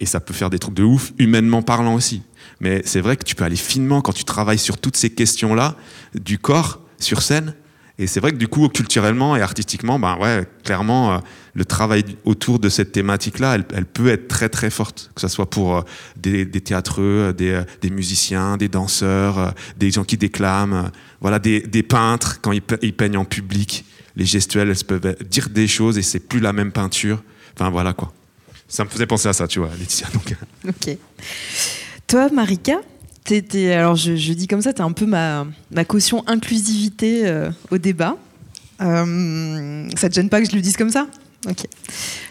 [0.00, 2.22] Et ça peut faire des trucs de ouf, humainement parlant aussi.
[2.60, 5.76] Mais c'est vrai que tu peux aller finement quand tu travailles sur toutes ces questions-là,
[6.14, 7.54] du corps, sur scène.
[8.00, 11.18] Et c'est vrai que du coup, culturellement et artistiquement, ben ouais, clairement, euh,
[11.52, 15.10] le travail autour de cette thématique-là, elle, peut être très très forte.
[15.14, 15.82] Que ce soit pour euh,
[16.16, 22.40] des, théâtreux, des, euh, des musiciens, des danseurs, des gens qui déclament, voilà, des, peintres
[22.40, 22.62] quand ils
[22.94, 23.84] peignent en public.
[24.16, 27.22] Les gestuelles, elles peuvent dire des choses et c'est plus la même peinture.
[27.54, 28.14] Enfin voilà quoi.
[28.66, 30.08] Ça me faisait penser à ça, tu vois, Laetitia.
[30.14, 30.34] Donc,
[30.66, 30.96] Ok.
[32.06, 32.80] Toi, Marika,
[33.38, 35.46] t'es- alors je, dis comme ça, tu un peu ma,
[35.86, 38.16] caution inclusivité euh, au débat.
[38.80, 41.06] Euh, ça te gêne pas que je le dise comme ça?
[41.48, 41.66] Ok.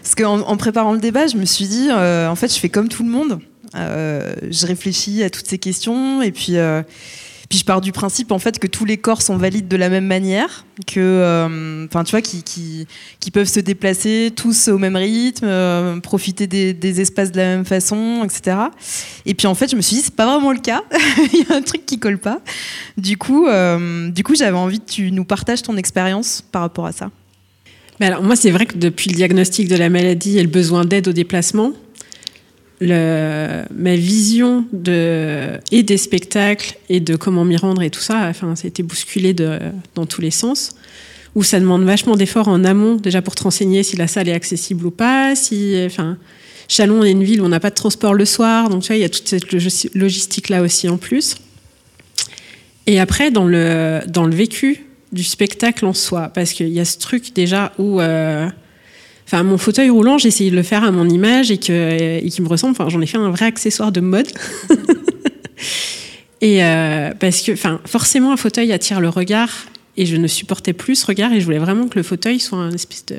[0.02, 2.70] Parce qu'en en préparant le débat, je me suis dit, euh, en fait, je fais
[2.70, 3.40] comme tout le monde.
[3.76, 6.56] Euh, je réfléchis à toutes ces questions et puis,
[7.50, 9.90] puis je pars du principe en fait que tous les corps sont valides de la
[9.90, 14.96] même manière, que, euh, enfin, tu vois, qui, qui, peuvent se déplacer tous au même
[14.96, 18.58] rythme, euh, profiter des, des espaces de la même façon, etc.
[19.26, 20.84] Et puis en fait, je me suis dit, c'est pas vraiment le cas.
[21.34, 22.40] Il y a un truc qui colle pas.
[22.98, 26.86] Du coup, euh, du coup, j'avais envie que tu nous partages ton expérience par rapport
[26.86, 27.10] à ça.
[28.00, 30.86] Mais alors, moi, c'est vrai que depuis le diagnostic de la maladie et le besoin
[30.86, 31.74] d'aide au déplacement,
[32.82, 38.56] ma vision de, et des spectacles et de comment m'y rendre et tout ça, enfin,
[38.56, 40.76] ça a été bousculé dans tous les sens.
[41.36, 44.34] Où ça demande vachement d'efforts en amont, déjà pour te renseigner si la salle est
[44.34, 45.36] accessible ou pas.
[45.36, 46.18] Si, enfin,
[46.68, 48.96] Chalon est une ville où on n'a pas de transport le soir, donc tu vois,
[48.96, 51.36] il y a toute cette logi- logistique-là aussi en plus.
[52.88, 56.86] Et après, dans le, dans le vécu du spectacle en soi, parce qu'il y a
[56.86, 58.00] ce truc déjà où.
[58.02, 58.48] euh,
[59.32, 62.42] Enfin, mon fauteuil roulant, j'ai essayé de le faire à mon image et et qui
[62.42, 62.72] me ressemble.
[62.72, 64.28] Enfin, j'en ai fait un vrai accessoire de mode.
[66.42, 69.52] et euh, parce que, enfin, forcément, un fauteuil attire le regard
[69.98, 72.58] et je ne supportais plus ce regard et je voulais vraiment que le fauteuil soit
[72.58, 73.18] un espèce de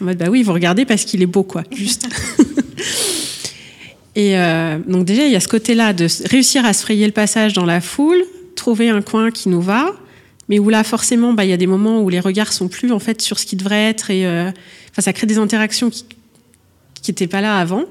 [0.00, 2.08] en mode bah oui, vous regardez parce qu'il est beau, quoi, juste.
[4.16, 7.12] et euh, donc déjà, il y a ce côté-là de réussir à se frayer le
[7.12, 8.24] passage dans la foule,
[8.56, 9.92] trouver un coin qui nous va,
[10.48, 12.92] mais où là, forcément, bah, il y a des moments où les regards sont plus
[12.92, 14.50] en fait sur ce qui devrait être et euh,
[14.94, 16.04] enfin, ça crée des interactions qui
[17.10, 17.84] n'étaient pas là avant.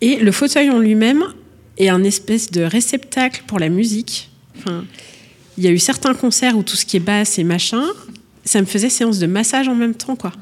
[0.00, 1.24] Et le fauteuil en lui-même
[1.78, 4.30] est un espèce de réceptacle pour la musique.
[4.58, 4.84] Enfin,
[5.58, 7.82] il y a eu certains concerts où tout ce qui est basse et machin,
[8.44, 10.32] ça me faisait séance de massage en même temps, quoi.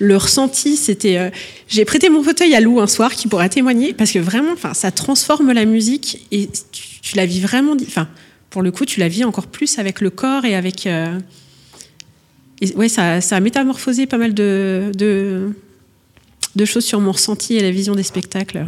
[0.00, 1.18] Le ressenti, c'était.
[1.18, 1.30] euh,
[1.68, 4.90] J'ai prêté mon fauteuil à Lou un soir qui pourra témoigner parce que vraiment, ça
[4.90, 6.48] transforme la musique et
[7.02, 7.76] tu, la vis vraiment.
[7.86, 8.08] Enfin,
[8.50, 10.86] pour le coup, tu la vis encore plus avec le corps et avec.
[10.86, 11.18] euh,
[12.64, 15.52] et ouais, ça, a métamorphosé pas mal de,
[16.64, 18.66] choses sur mon ressenti et la vision des spectacles.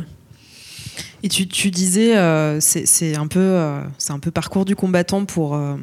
[1.22, 5.24] Et tu, disais, euh, c'est c'est un peu, euh, c'est un peu parcours du combattant
[5.24, 5.76] pour euh,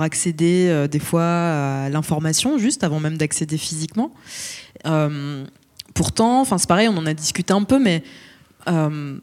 [0.00, 4.12] accéder des fois à l'information juste avant même d'accéder physiquement.
[5.94, 8.04] Pourtant, c'est pareil, on en a discuté un peu, mais
[8.66, 9.20] on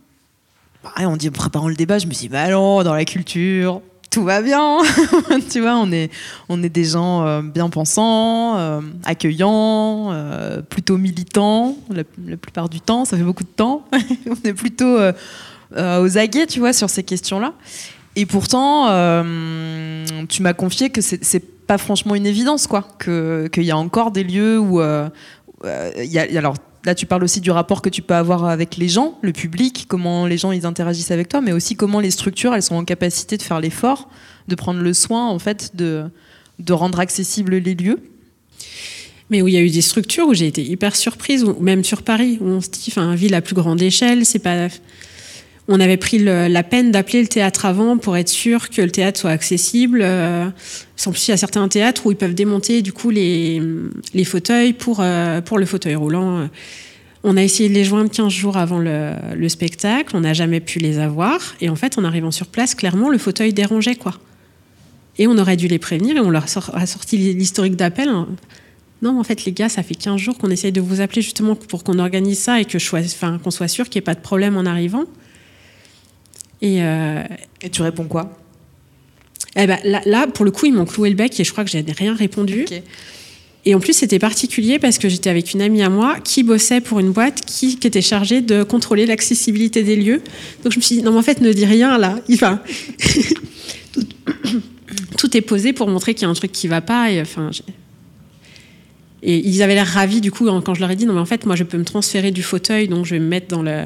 [1.18, 3.82] dit en préparant le débat, je me suis dit bah non, dans la culture,
[4.16, 4.78] tout va bien.
[5.52, 6.10] tu vois, on est
[6.48, 12.06] on est des gens euh, bien pensants, euh, accueillants, euh, plutôt militants la,
[12.38, 13.04] plupart du temps.
[13.04, 13.84] Ça fait beaucoup de temps.
[14.26, 14.98] on est plutôt
[15.76, 17.54] aux aguets, tu vois, sur ces questions-là.
[18.16, 18.86] Et pourtant,
[20.30, 22.88] tu m'as confié que c'est pas franchement une évidence, quoi.
[22.98, 24.82] Que- Qu'il y a encore des lieux où.
[25.64, 25.92] Euh,
[26.38, 29.32] alors, là, tu parles aussi du rapport que tu peux avoir avec les gens, le
[29.32, 32.76] public, comment les gens ils interagissent avec toi, mais aussi comment les structures elles sont
[32.76, 34.10] en capacité de faire l'effort,
[34.48, 36.06] de prendre le soin, en fait, de,
[36.60, 38.02] de rendre accessibles les lieux.
[39.30, 41.84] Mais où il y a eu des structures où j'ai été hyper surprise, ou même
[41.84, 44.68] sur Paris, où on se dit, enfin, ville à plus grande échelle, c'est pas.
[45.68, 49.20] On avait pris la peine d'appeler le théâtre avant pour être sûr que le théâtre
[49.20, 50.02] soit accessible.
[50.04, 50.46] Euh,
[51.06, 53.62] en plus, il y a certains théâtres où ils peuvent démonter du coup les,
[54.14, 56.48] les fauteuils pour, euh, pour le fauteuil roulant.
[57.24, 60.60] On a essayé de les joindre 15 jours avant le, le spectacle, on n'a jamais
[60.60, 61.56] pu les avoir.
[61.60, 64.14] Et en fait, en arrivant sur place, clairement, le fauteuil dérangeait, quoi.
[65.18, 68.10] Et on aurait dû les prévenir et on leur a sorti l'historique d'appel.
[69.02, 71.22] Non, mais en fait, les gars, ça fait 15 jours qu'on essaye de vous appeler
[71.22, 72.78] justement pour qu'on organise ça et que
[73.38, 75.06] qu'on soit sûr qu'il n'y ait pas de problème en arrivant.
[76.66, 77.24] Et, euh,
[77.62, 78.36] Et tu réponds quoi?
[79.56, 81.64] eh ben, là, là, pour le coup, ils m'ont cloué le bec et je crois
[81.64, 82.66] que j'ai rien répondu.
[83.68, 86.82] Et en plus, c'était particulier parce que j'étais avec une amie à moi qui bossait
[86.82, 90.22] pour une boîte qui, qui était chargée de contrôler l'accessibilité des lieux.
[90.64, 92.20] Donc je me suis dit, non, mais en fait, ne dis rien là.
[92.34, 92.62] Enfin,
[93.94, 94.04] tout,
[95.18, 97.12] tout est posé pour montrer qu'il y a un truc qui va pas.
[97.12, 97.52] Et, enfin,
[99.22, 101.26] et ils avaient l'air ravis du coup quand je leur ai dit, non, mais en
[101.26, 103.86] fait, moi, je peux me transférer du fauteuil, donc je vais me mettre dans le.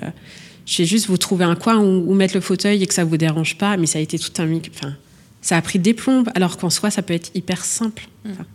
[0.70, 3.04] Je vais juste vous trouver un coin où, où mettre le fauteuil et que ça
[3.04, 3.76] vous dérange pas.
[3.76, 4.70] Mais ça a été tout un mix.
[4.76, 4.96] Enfin,
[5.42, 8.08] ça a pris des plombes, alors qu'en soi, ça peut être hyper simple.
[8.30, 8.46] Enfin,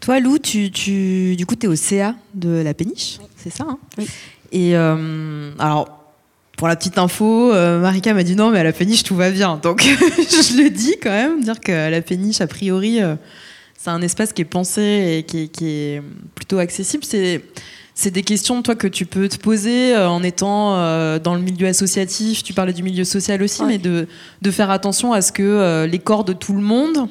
[0.00, 3.64] Toi, Lou, tu, tu, du coup, tu es au CA de la péniche, c'est ça
[3.68, 4.08] hein Oui.
[4.52, 6.14] Et euh, alors,
[6.56, 9.30] pour la petite info, euh, Marika m'a dit non, mais à la péniche, tout va
[9.30, 9.58] bien.
[9.62, 13.16] Donc, je le dis quand même, dire que la péniche, a priori, euh,
[13.76, 16.02] c'est un espace qui est pensé et qui est, qui est
[16.34, 17.04] plutôt accessible.
[17.04, 17.42] C'est.
[17.94, 21.40] C'est des questions, toi, que tu peux te poser euh, en étant euh, dans le
[21.42, 22.42] milieu associatif.
[22.42, 23.68] Tu parlais du milieu social aussi, Ouais.
[23.68, 24.08] mais de,
[24.40, 27.08] de faire attention à ce que euh, les corps de tout le monde,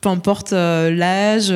[0.00, 1.52] peu importe l'âge,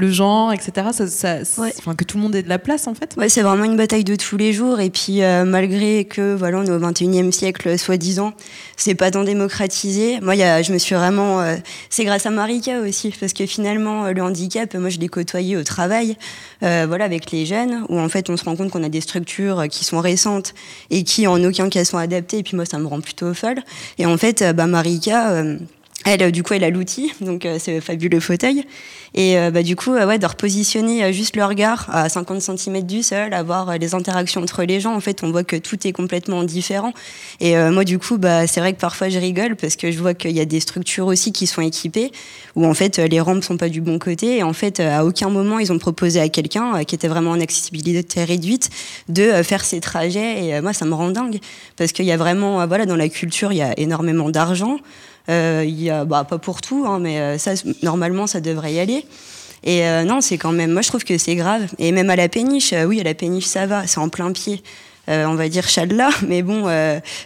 [0.00, 1.72] le genre, etc., ça, ça- Ouais.
[1.96, 3.14] que tout le monde ait de la place, en fait.
[3.16, 4.80] Ouais, c'est vraiment une bataille de tous les jours.
[4.80, 8.32] Et puis, euh, malgré que voilà, on est au 21e siècle, soi-disant,
[8.76, 10.18] c'est pas tant démocratisé.
[10.22, 11.40] Moi, y a, je me suis vraiment.
[11.40, 11.56] euh,
[11.90, 15.56] c'est grâce à Marika aussi, parce que finalement, euh, le handicap, moi, je l'ai côtoyé
[15.56, 16.16] au travail,
[16.62, 19.00] euh, voilà, avec les jeunes, où en fait, on se rend compte qu'on a des
[19.00, 20.54] structures qui sont récentes
[20.90, 22.38] et qui, en aucun cas, sont adaptées.
[22.38, 23.58] Et puis, moi, ça me rend plutôt folle.
[23.98, 25.32] Et en fait, euh, bah, Marika.
[26.06, 28.64] Elle, euh, du coup, elle a l'outil, donc euh, c'est fabuleux fauteuil.
[29.14, 32.82] Et euh, bah, du coup, euh, ouais, de repositionner juste le regard à 50 cm
[32.82, 35.92] du sol, avoir les interactions entre les gens, en fait, on voit que tout est
[35.92, 36.94] complètement différent.
[37.40, 40.14] Et moi, du coup, bah, c'est vrai que parfois je rigole parce que je vois
[40.14, 42.10] qu'il y a des structures aussi qui sont équipées
[42.56, 44.38] où en fait les rampes sont pas du bon côté.
[44.38, 47.40] Et en fait, à aucun moment ils ont proposé à quelqu'un qui était vraiment en
[47.40, 48.70] accessibilité réduite
[49.08, 50.44] de faire ces trajets.
[50.44, 51.38] Et moi, ça me rend dingue
[51.76, 54.78] parce qu'il y a vraiment, voilà, dans la culture, il y a énormément d'argent.
[55.30, 58.74] Euh, il y a, bah, pas pour tout, hein, mais euh, ça, normalement, ça devrait
[58.74, 59.06] y aller.
[59.62, 61.68] Et euh, non, c'est quand même, moi je trouve que c'est grave.
[61.78, 64.62] Et même à la péniche, oui, à la péniche ça va, c'est en plein pied.
[65.12, 66.70] On va dire Chadla, mais bon,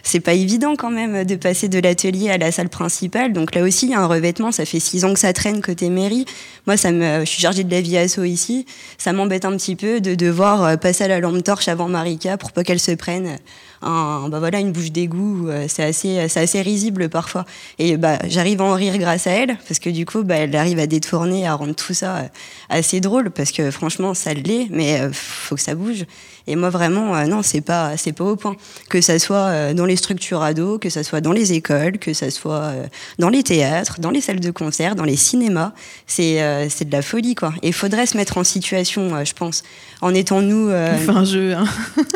[0.01, 3.31] c'est pas évident quand même de passer de l'atelier à la salle principale.
[3.31, 5.61] Donc là aussi, il y a un revêtement, ça fait six ans que ça traîne
[5.61, 6.25] côté mairie.
[6.65, 8.65] Moi, ça je suis chargée de la vie asso ici.
[8.97, 12.53] Ça m'embête un petit peu de devoir passer à la lampe torche avant Marika pour
[12.53, 13.37] pas qu'elle se prenne
[13.81, 15.47] un, bah voilà, une bouche d'égout.
[15.49, 17.45] euh, C'est assez, c'est assez risible parfois.
[17.79, 20.55] Et bah, j'arrive à en rire grâce à elle, parce que du coup, bah, elle
[20.55, 22.21] arrive à détourner, à rendre tout ça euh,
[22.69, 26.05] assez drôle, parce que franchement, ça l'est, mais euh, faut que ça bouge.
[26.47, 28.55] Et moi, vraiment, non, c'est pas, c'est pas au point.
[28.89, 32.29] Que ça soit dans les structures ados, que ça soit dans les écoles, que ça
[32.29, 32.71] soit
[33.17, 35.71] dans les théâtres, dans les salles de concert, dans les cinémas,
[36.05, 37.51] c'est, c'est de la folie, quoi.
[37.63, 39.63] Et faudrait se mettre en situation, je pense,
[40.01, 40.69] en étant nous.
[40.69, 41.53] euh, un jeu.
[41.55, 41.65] hein.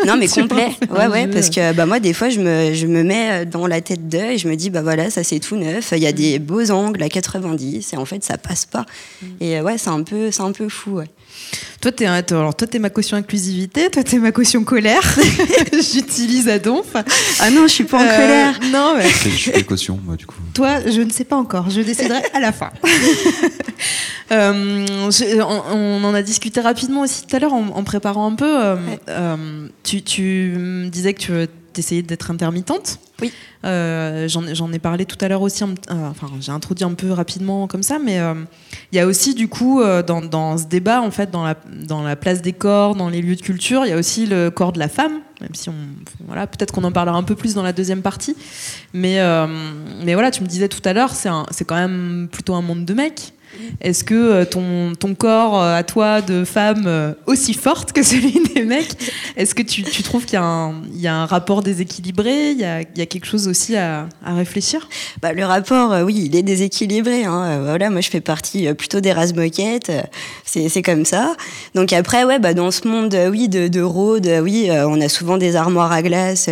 [0.06, 0.76] non, mais complet.
[0.92, 1.28] Ouais, ouais.
[1.50, 4.32] Parce que bah, moi, des fois, je me, je me mets dans la tête d'eux
[4.32, 5.94] et je me dis, bah voilà, ça c'est tout neuf.
[5.96, 8.86] Il y a des beaux angles à 90 et en fait, ça passe pas.
[9.40, 10.98] Et euh, ouais, c'est un peu, c'est un peu fou.
[10.98, 11.08] Ouais.
[11.82, 15.02] Toi, t'es un- alors, toi, t'es ma caution inclusivité, toi, t'es ma caution colère.
[15.74, 16.88] J'utilise à donf.
[17.40, 18.60] Ah non, je suis pas en Euh, colère.
[18.72, 21.70] Non, mais Je suis quelle caution, moi, du coup toi, je ne sais pas encore.
[21.70, 22.72] Je déciderai à la fin.
[24.32, 28.28] Euh, je- on, on en a discuté rapidement aussi tout à l'heure en, en préparant
[28.32, 28.46] un peu.
[28.64, 29.00] euh, Ouais.
[29.10, 31.32] euh, tu, tu me disais que tu
[31.78, 33.00] essayais d'être intermittente.
[33.22, 33.32] Oui.
[33.66, 35.64] Euh, J'en ai- parlé tout à l'heure aussi.
[35.64, 35.68] euh,
[36.10, 38.34] enfin, j'ai introduit un peu rapidement comme ça, mais euh,
[38.92, 41.56] il y a aussi du coup euh, dans, dans ce débat en fait dans la
[41.86, 44.50] dans la place des corps, dans les lieux de culture, il y a aussi le
[44.50, 45.20] corps de la femme.
[45.42, 45.74] Même si on
[46.26, 48.36] voilà, peut-être qu'on en parlera un peu plus dans la deuxième partie.
[48.94, 49.20] Mais
[50.04, 52.94] mais voilà, tu me disais tout à l'heure, c'est quand même plutôt un monde de
[52.94, 53.34] mecs.
[53.82, 58.04] Est-ce que euh, ton, ton corps euh, à toi de femme euh, aussi forte que
[58.12, 58.92] celui des mecs,
[59.38, 62.52] est-ce que tu, tu trouves qu'il y, a un- il y a un rapport déséquilibré
[62.52, 64.88] il y a, il y a quelque chose aussi à, à réfléchir?
[65.22, 67.26] Bah, le rapport, oui, il est déséquilibré.
[67.26, 67.62] Hein.
[67.64, 69.90] Voilà, moi, je fais partie plutôt des race-moquettes.
[69.90, 70.02] euh,
[70.46, 71.36] c'est, comme ça.
[71.76, 73.82] Donc après, ouais, bah, dans ce monde, oui, de, de
[74.40, 76.50] oui, on a souvent des armoires à glace.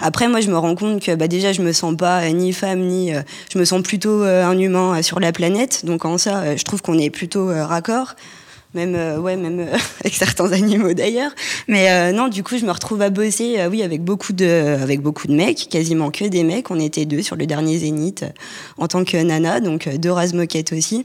[0.00, 2.80] Après, moi, je me rends compte que bah, déjà, je me sens pas ni femme,
[2.80, 3.12] ni...
[3.52, 5.84] je me sens plutôt un humain sur la planète.
[5.84, 8.14] Donc en ça, euh, je trouve qu'on est plutôt euh, raccord.
[8.74, 9.68] Même, euh, ouais, même
[10.00, 11.30] avec certains animaux d'ailleurs.
[11.68, 15.28] Mais non, du coup, je me retrouve à bosser, oui, avec beaucoup de, avec beaucoup
[15.28, 16.70] de mecs, quasiment que des mecs.
[16.70, 18.24] On était deux sur le dernier Zénith
[18.76, 21.04] en tant que nana, donc deux rases moquettes aussi.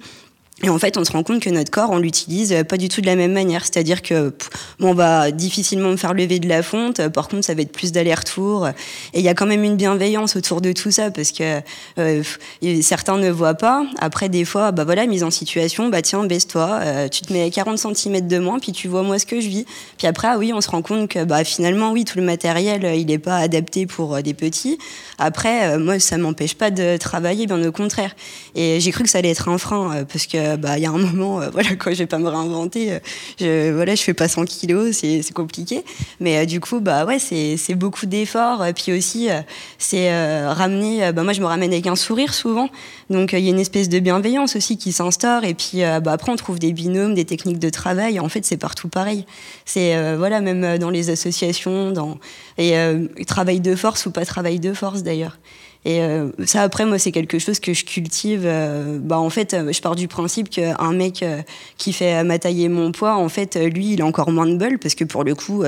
[0.63, 2.89] Et en fait, on se rend compte que notre corps, on l'utilise euh, pas du
[2.89, 3.63] tout de la même manière.
[3.63, 4.33] C'est-à-dire que
[4.79, 6.99] bon, on va difficilement me faire lever de la fonte.
[6.99, 8.67] Euh, Par contre, ça va être plus d'aller-retour.
[9.13, 11.61] Et il y a quand même une bienveillance autour de tout ça parce que
[11.97, 12.23] euh,
[12.81, 13.85] certains ne voient pas.
[13.99, 17.77] Après, des fois, bah voilà, mise en situation, bah tiens, baisse-toi, tu te mets 40
[17.77, 19.65] cm de moins, puis tu vois moi ce que je vis.
[19.97, 22.83] Puis après, ah oui, on se rend compte que bah finalement, oui, tout le matériel,
[22.95, 24.77] il n'est pas adapté pour des petits.
[25.17, 28.15] Après, moi, ça m'empêche pas de travailler, bien au contraire.
[28.55, 30.91] Et j'ai cru que ça allait être un frein parce que bah il y a
[30.91, 32.93] un moment, euh, voilà, quoi, je vais pas me réinventer.
[32.93, 32.99] euh,
[33.39, 35.83] je voilà, je fais pas 100 kilos, c'est compliqué.
[36.19, 38.65] Mais euh, du coup, bah ouais, c'est beaucoup d'efforts.
[38.65, 39.41] Et puis aussi, euh,
[39.77, 41.05] c'est euh, ramener.
[41.05, 42.69] euh, bah moi, je me ramène avec un sourire souvent.
[43.09, 45.43] Donc euh, il y a une espèce de bienveillance aussi qui s'instaure.
[45.43, 48.19] Et puis euh, bah, après, on trouve des binômes, des techniques de travail.
[48.19, 49.25] En fait, c'est partout pareil.
[49.65, 52.17] C'est euh, voilà, même euh, dans les associations, dans
[52.57, 55.37] et euh, travail de force ou pas travail de force d'ailleurs.
[55.85, 58.43] Et euh, ça, après, moi, c'est quelque chose que je cultive.
[58.43, 61.23] Euh, bah, en fait, euh, je pars du principe qu'un mec
[61.77, 64.57] qui fait ma taille et mon poids, en fait, lui, il a encore moins de
[64.57, 65.63] bol parce que pour le coup,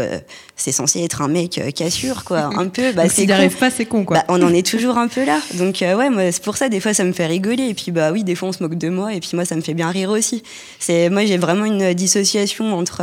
[0.55, 2.49] c'est censé être un mec cassure, quoi.
[2.57, 2.91] Un peu.
[2.91, 4.17] Bah, S'il n'y arrive pas, c'est con, quoi.
[4.17, 5.39] Bah, on en est toujours un peu là.
[5.53, 7.69] Donc, ouais, moi, c'est pour ça, des fois, ça me fait rigoler.
[7.69, 9.13] Et puis, bah oui, des fois, on se moque de moi.
[9.13, 10.43] Et puis, moi, ça me fait bien rire aussi.
[10.79, 13.01] C'est, moi, j'ai vraiment une dissociation entre.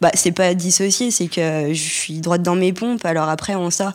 [0.00, 3.04] bah, c'est pas dissocié, c'est que je suis droite dans mes pompes.
[3.06, 3.94] Alors, après, en ça,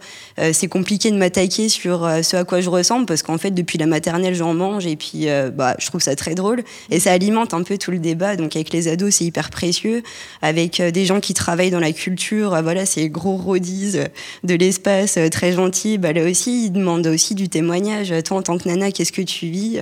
[0.51, 3.85] c'est compliqué de m'attaquer sur ce à quoi je ressemble parce qu'en fait depuis la
[3.85, 6.63] maternelle j'en mange et puis euh, bah, je trouve ça très drôle.
[6.89, 8.35] Et ça alimente un peu tout le débat.
[8.35, 10.01] Donc avec les ados c'est hyper précieux.
[10.41, 13.97] Avec euh, des gens qui travaillent dans la culture euh, voilà c'est gros rodis
[14.43, 18.13] de l'espace très gentil bah, là aussi ils demandent aussi du témoignage.
[18.23, 19.79] Toi en tant que nana qu'est-ce que tu vis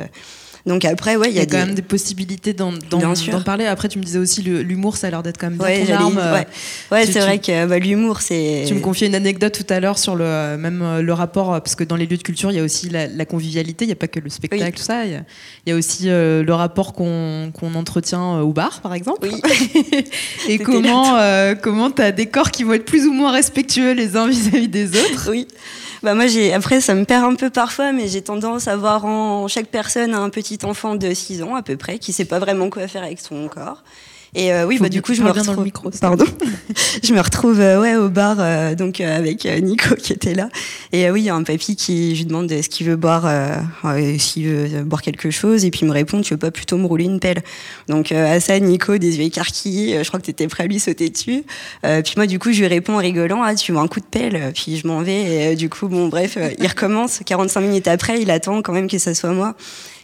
[0.66, 2.72] donc après, ouais, il y, a, quand même des possibilités d'en
[3.46, 3.66] parler.
[3.66, 6.18] Après, tu me disais aussi l'humour, ça a l'air d'être quand même bien ton arme.
[6.18, 6.48] Ouais,
[6.92, 8.64] ouais c'est vrai que bah, l'humour, c'est.
[8.68, 11.76] Tu me confiais une anecdote tout à l'heure sur le même euh, le rapport parce
[11.76, 13.86] que dans les lieux de culture, il y a aussi la, convivialité.
[13.86, 15.06] Il n'y a pas que le spectacle, tout ça.
[15.06, 15.24] Il
[15.68, 19.28] y, a aussi euh, le rapport qu'on entretient euh, au bar, par exemple.
[19.32, 19.42] Oui.
[20.50, 21.20] Et comment
[21.62, 24.48] comment tu as des corps qui vont être plus ou moins respectueux les uns vis
[24.48, 25.30] à -vis des autres.
[25.30, 25.48] Oui.
[26.06, 29.06] Bah moi, j'ai après, ça me perd un peu parfois, mais j'ai tendance à voir
[29.06, 32.38] en chaque personne un petit enfant de 6 ans à peu près qui sait pas
[32.38, 33.82] vraiment quoi faire avec son corps.
[34.34, 35.64] Et euh, oui, bah, du coup, je me retrouve.
[35.64, 36.26] micro, Pardon.
[37.04, 40.50] je me retrouve euh, ouais, au bar euh, donc avec Nico qui était là.
[40.92, 43.30] Et oui, il y a un papy qui je lui demande ce qu'il veut boire,
[44.18, 45.66] s'il veut boire quelque chose?
[45.66, 47.44] Et puis il me répond Tu veux pas plutôt me rouler une pelle?
[47.88, 50.80] Donc à ça, Nico, des yeux écarquillés, je crois que tu étais prêt à lui
[50.80, 51.44] sauter dessus.
[51.82, 54.06] puis moi, du coup, je lui réponds en rigolant Ah, tu veux un coup de
[54.06, 54.52] pelle?
[54.54, 55.52] Puis je m'en vais.
[55.52, 57.20] Et du coup, bon, bref, il recommence.
[57.26, 59.56] 45 minutes après, il attend quand même que ça soit moi.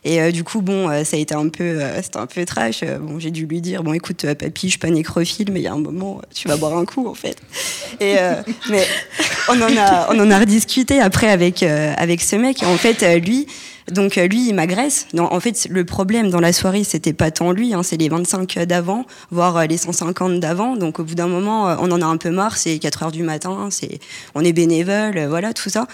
[0.03, 2.43] Et euh, du coup, bon, euh, ça a été un peu, euh, c'était un peu
[2.43, 2.83] trash.
[2.83, 5.67] bon, j'ai dû lui dire, bon, écoute, papy, je suis pas nécrophile, mais il y
[5.67, 7.37] a un moment, tu vas boire un coup, en fait.
[7.99, 8.15] Et
[8.69, 8.83] mais
[9.49, 12.63] on en a, on en a rediscuté après avec avec ce mec.
[12.63, 13.45] En fait, lui,
[13.89, 15.07] donc lui, il m'agresse.
[15.17, 18.59] En fait, le problème dans la soirée, c'était pas tant lui, hein, c'est les 25
[18.65, 20.75] d'avant, voire les 150 d'avant.
[20.75, 22.57] Donc au bout d'un moment, on en a un peu marre.
[22.57, 23.99] C'est 4 heures du matin, c'est,
[24.35, 25.87] on est bénévole, voilà, tout ça.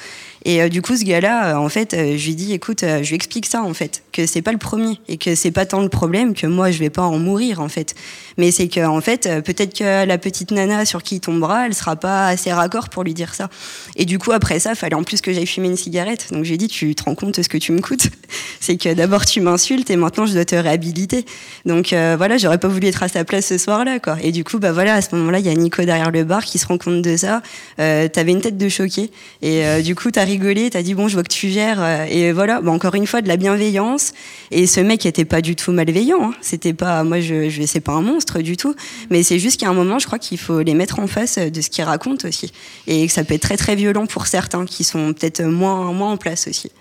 [0.47, 3.07] Et euh, du coup, ce gars-là, euh, en fait, euh, je lui dis, écoute, je
[3.07, 5.81] lui explique ça, en fait, que c'est pas le premier et que c'est pas tant
[5.81, 7.95] le problème que moi, je vais pas en mourir, en fait.
[8.37, 11.73] Mais c'est que, en fait, peut-être que la petite nana sur qui il tombera, elle
[11.73, 13.49] sera pas assez raccord pour lui dire ça.
[13.97, 16.27] Et du coup, après ça, fallait en plus que j'aille fumer une cigarette.
[16.31, 17.73] Donc, je lui ai dit, tu te rends compte de ce que tu
[18.59, 21.25] C'est que d'abord, tu m'insultes et maintenant, je dois te réhabiliter.
[21.65, 23.97] Donc, voilà, j'aurais pas voulu être à sa place ce soir-là.
[24.21, 26.43] Et du coup, bah voilà, à ce moment-là, il y a Nico derrière le bar
[26.43, 27.41] qui se rend compte de ça.
[27.79, 29.11] Euh, T'avais une tête de choqué.
[29.41, 31.81] Et du coup, t'as rigolé, t'as dit bon, je vois que tu gères.
[31.81, 34.13] Euh, et voilà, bon, encore une fois, de la bienveillance.
[34.51, 36.31] Et ce mec était pas du tout malveillant.
[36.31, 36.33] Hein.
[36.41, 38.75] C'était pas, moi, je, je c'est pas un monstre du tout.
[39.09, 41.61] Mais c'est juste qu'à un moment, je crois qu'il faut les mettre en face de
[41.61, 42.51] ce qu'ils racontent aussi.
[42.87, 46.11] Et que ça peut être très très violent pour certains qui sont peut-être moins, moins
[46.11, 46.71] en place aussi.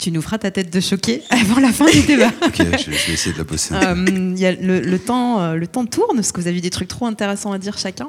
[0.00, 2.32] Tu nous feras ta tête de choqué avant la fin du débat.
[2.42, 3.74] ok, je, vais essayer de la bosser.
[3.74, 6.70] Euh, y a le, le, temps, euh, le temps tourne, parce que vous avez des
[6.70, 8.08] trucs trop intéressants à dire chacun.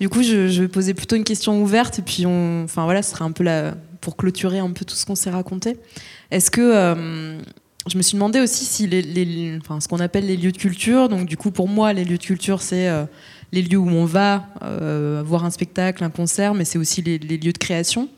[0.00, 3.04] Du coup, je, je, vais poser plutôt une question ouverte, et puis on, enfin voilà,
[3.04, 5.76] ce sera un peu la, pour clôturer un peu tout ce qu'on s'est raconté.
[6.32, 7.38] Est-ce que euh,
[7.86, 11.08] je me suis demandé aussi si les, enfin, ce qu'on appelle les lieux de culture,
[11.08, 13.04] donc du coup pour moi les lieux de culture c'est euh,
[13.52, 14.44] les lieux où on va
[15.24, 18.08] voir un spectacle, un concert, mais c'est aussi les, lieux de création.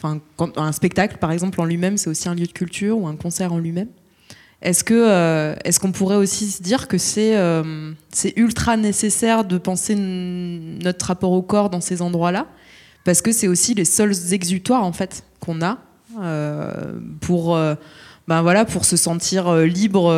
[0.00, 0.20] Enfin,
[0.56, 3.52] un spectacle par exemple en lui-même c'est aussi un lieu de culture ou un concert
[3.52, 3.88] en lui-même.
[4.62, 7.36] Est-ce que est-ce qu'on pourrait aussi se dire que c'est
[8.10, 12.46] c'est ultra nécessaire de penser notre rapport au corps dans ces endroits-là?
[13.04, 15.78] Parce que c'est aussi les seuls exutoires en fait qu'on a
[16.20, 16.72] euh,
[17.20, 17.74] pour euh,
[18.26, 20.12] ben voilà pour se sentir euh, libre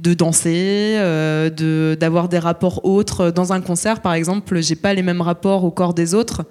[0.00, 4.60] de danser, de d'avoir des rapports autres dans un concert par exemple.
[4.60, 6.44] J'ai pas les mêmes rapports au corps des autres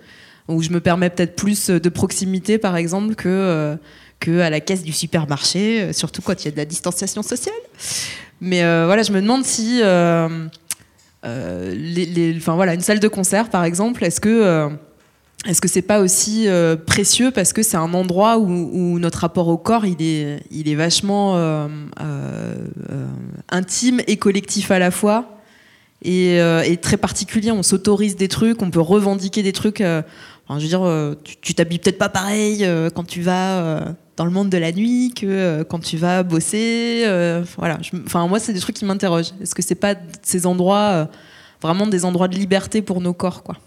[0.49, 3.77] où je me permets peut-être plus de proximité par exemple que
[4.27, 7.55] à la caisse du supermarché, surtout quand il y a de la distanciation sociale.
[8.41, 9.79] Mais voilà, je me demande si
[11.21, 14.69] voilà, une salle de concert par exemple, est-ce que
[15.47, 19.47] est-ce que c'est pas aussi euh, précieux parce que c'est un endroit où, notre rapport
[19.47, 21.67] au corps il est, il est vachement euh,
[22.01, 23.07] euh,
[23.49, 25.37] intime et collectif à la fois
[26.03, 26.39] et,
[26.81, 27.51] très particulier.
[27.51, 29.83] On s'autorise des trucs, on peut revendiquer des trucs.
[30.57, 34.57] Je veux dire, tu t'habilles peut-être pas pareil quand tu vas dans le monde de
[34.57, 37.05] la nuit que quand tu vas bosser.
[37.57, 37.77] voilà.
[38.05, 39.33] enfin, moi, c'est des trucs qui m'interrogent.
[39.41, 41.07] Est-ce que c'est pas ces endroits
[41.61, 43.57] vraiment des endroits de liberté pour nos corps, quoi?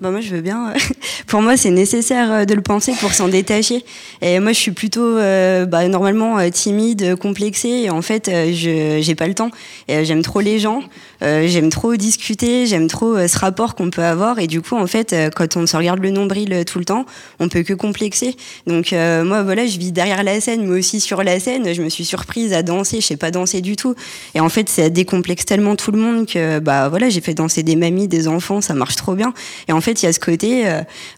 [0.00, 0.74] Bah moi je veux bien.
[1.34, 3.84] pour moi, c'est nécessaire euh, de le penser pour s'en détacher.
[4.22, 7.82] Et moi, je suis plutôt euh, bah, normalement euh, timide, complexée.
[7.84, 9.50] Et en fait, je j'ai pas le temps.
[9.88, 10.82] J'aime trop les gens.
[11.20, 12.66] j'aime trop discuter.
[12.66, 14.38] J'aime trop ce rapport qu'on peut avoir.
[14.38, 17.04] Et du coup, en fait, quand on se regarde le nombril tout le temps,
[17.40, 18.36] on peut que complexer.
[18.66, 21.72] Donc moi, voilà, je vis derrière la scène, mais aussi sur la scène.
[21.74, 23.00] Je me suis surprise à danser.
[23.00, 23.94] Je sais pas danser du tout.
[24.34, 27.62] Et en fait, ça décomplexe tellement tout le monde que bah voilà, j'ai fait danser
[27.62, 28.60] des mamies, des enfants.
[28.60, 29.34] Ça marche trop bien.
[29.68, 30.64] Et en fait, il y a ce côté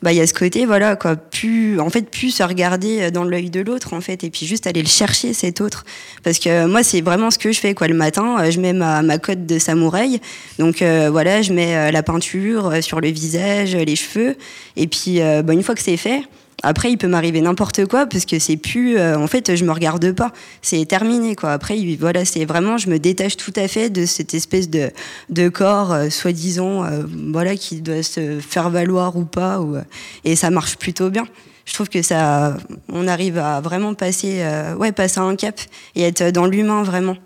[0.02, 3.24] bah il y a ce côté voilà quoi, plus en fait plus se regarder dans
[3.24, 5.84] l'œil de l'autre en fait et puis juste aller le chercher cet autre.
[6.22, 9.02] Parce que moi c'est vraiment ce que je fais quoi le matin, je mets ma
[9.02, 10.20] ma cote de samouraï.
[10.58, 14.36] Donc euh, voilà, je mets euh, la peinture euh, sur le visage, les cheveux.
[14.76, 16.22] Et puis bah, une fois que c'est fait,
[16.62, 18.98] après, il peut m'arriver n'importe quoi parce que c'est plus.
[18.98, 20.32] Euh, en fait, je me regarde pas.
[20.62, 21.52] C'est terminé, quoi.
[21.52, 22.78] Après, voilà, c'est vraiment.
[22.78, 24.90] Je me détache tout à fait de cette espèce de,
[25.28, 29.61] de corps, euh, soi-disant, euh, voilà, qui doit se faire valoir ou pas.
[29.61, 29.76] Ou,
[30.24, 31.26] et ça marche plutôt bien.
[31.66, 32.57] Je trouve que ça.
[32.88, 34.44] On arrive à vraiment passer,
[34.78, 35.61] ouais, passer un cap
[35.94, 37.16] et être dans l'humain, vraiment.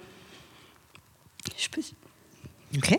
[1.58, 1.82] Je peux.
[2.76, 2.98] Ok.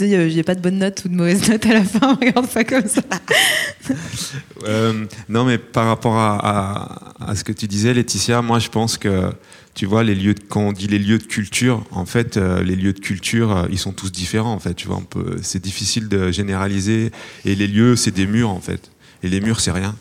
[0.00, 2.48] Il n'y a pas de bonne note ou de mauvaise note à la fin, regarde
[2.48, 3.02] pas comme ça.
[4.64, 9.30] Euh, non, mais par rapport à, ce que tu disais, Laetitia, moi je pense que,
[9.74, 12.76] tu vois, les lieux quand on dit les lieux de culture, en fait, euh, les
[12.76, 14.74] lieux de culture, euh, ils sont tous différents, en fait.
[14.74, 15.00] Tu vois,
[15.42, 17.12] c'est difficile de généraliser.
[17.44, 18.90] Et les lieux, c'est des murs, en fait.
[19.22, 19.94] Et les murs, c'est rien.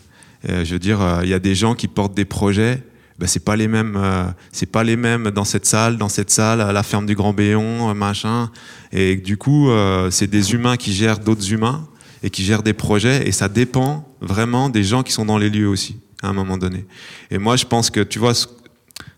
[0.44, 2.82] je veux dire, il y a des gens qui portent des projets
[3.20, 6.30] ben, c'est pas les mêmes euh, c'est pas les mêmes dans cette salle dans cette
[6.30, 8.52] salle à la ferme du Grand Béon euh, machin.
[8.92, 11.88] Et du coup euh, c'est des humains qui gèrent d'autres humains
[12.22, 15.50] et qui gèrent des projets et ça dépend vraiment des gens qui sont dans les
[15.50, 16.86] lieux aussi à un moment donné.
[17.32, 18.46] Et moi je pense que tu vois ce,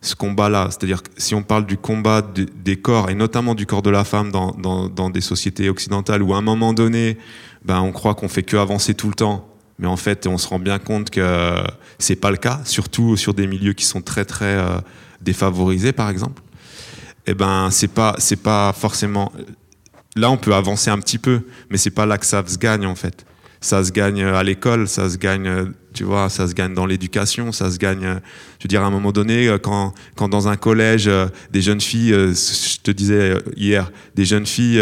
[0.01, 3.81] ce combat là c'est-à-dire si on parle du combat des corps et notamment du corps
[3.81, 7.17] de la femme dans, dans, dans des sociétés occidentales où à un moment donné
[7.65, 9.49] ben on croit qu'on fait que avancer tout le temps
[9.79, 11.63] mais en fait, on se rend bien compte que
[11.97, 14.77] c'est pas le cas, surtout sur des milieux qui sont très très euh,
[15.21, 16.41] défavorisés, par exemple.
[17.25, 19.31] Eh ben, c'est pas pas forcément.
[20.15, 22.85] Là, on peut avancer un petit peu, mais c'est pas là que ça se gagne
[22.85, 23.25] en fait.
[23.61, 27.51] Ça se gagne à l'école, ça se gagne tu vois, ça se gagne dans l'éducation,
[27.51, 28.15] ça se gagne, euh,
[28.59, 31.61] je veux dire, à un moment donné, euh, quand, quand dans un collège, euh, des
[31.61, 34.81] jeunes filles, je te disais hier, des jeunes filles,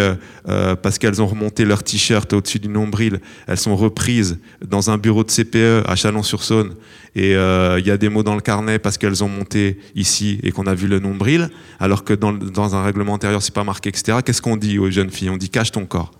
[0.82, 5.24] parce qu'elles ont remonté leur t-shirt au-dessus du nombril, elles sont reprises dans un bureau
[5.24, 6.76] de CPE à Chalon-sur-Saône,
[7.16, 10.51] et il y a des mots dans le carnet parce qu'elles ont monté ici et
[10.51, 11.49] qu'on a vu le nombril,
[11.80, 14.20] alors que dans, dans un règlement intérieur, c'est pas marqué, etc.
[14.24, 15.30] Qu'est-ce qu'on dit aux jeunes filles?
[15.30, 16.12] On dit cache ton corps.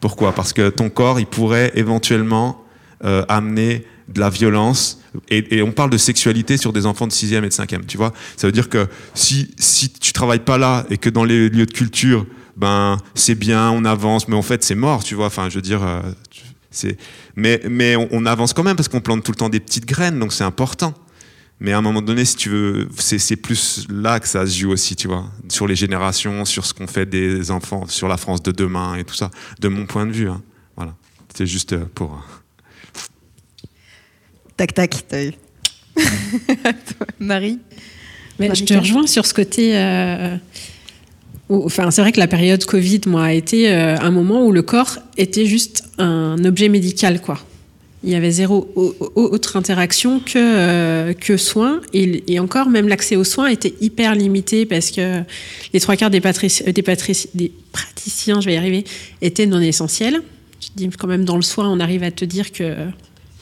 [0.00, 0.32] Pourquoi?
[0.32, 2.64] Parce que ton corps, il pourrait éventuellement
[3.28, 5.00] amener de la violence.
[5.30, 8.12] Et, on parle de sexualité sur des enfants de 6e et de 5e, tu vois.
[8.36, 11.66] Ça veut dire que si, si tu travailles pas là et que dans les lieux
[11.66, 12.26] de culture,
[12.56, 15.26] ben, c'est bien, on avance, mais en fait, c'est mort, tu vois.
[15.26, 16.00] Enfin, je veux dire, euh,
[16.70, 16.96] c'est,
[17.36, 20.18] mais, mais on, avance quand même parce qu'on plante tout le temps des petites graines,
[20.18, 20.94] donc c'est important.
[21.60, 24.72] Mais à un moment donné, si tu veux, c'est plus là que ça se joue
[24.72, 28.42] aussi, tu vois, sur les générations, sur ce qu'on fait des enfants, sur la France
[28.42, 29.30] de demain et tout ça,
[29.60, 30.28] de mon point de vue.
[30.28, 30.42] Hein.
[30.76, 30.94] Voilà,
[31.34, 32.26] c'est juste pour.
[34.56, 35.32] Tac, tac, t'as eu.
[37.18, 37.58] Marie
[38.38, 39.76] Mais Je te rejoins sur ce côté.
[39.76, 40.36] Euh,
[41.48, 44.62] enfin, c'est vrai que la période Covid, moi, a été euh, un moment où le
[44.62, 47.38] corps était juste un objet médical, quoi.
[48.06, 48.70] Il y avait zéro
[49.14, 51.80] autre interaction que, euh, que soins.
[51.94, 55.22] Et, encore, même l'accès aux soins était hyper limité parce que
[55.72, 56.82] les trois quarts des, des,
[57.34, 58.84] des praticiens, je vais y arriver,
[59.22, 60.20] étaient non essentiels.
[60.60, 62.74] Je dis quand même, dans le soin, on arrive à te dire que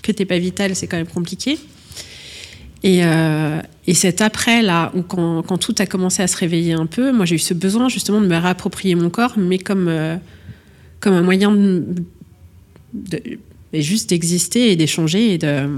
[0.03, 1.59] que t'es pas vital, c'est quand même compliqué.
[2.83, 6.87] Et, euh, et cet après-là, où quand, quand, tout a commencé à se réveiller un
[6.87, 10.17] peu, moi j'ai eu ce besoin justement de me réapproprier mon corps, mais comme, euh,
[10.99, 12.03] comme un moyen de,
[13.73, 15.35] juste d'exister et d'échanger.
[15.35, 15.69] Et, de...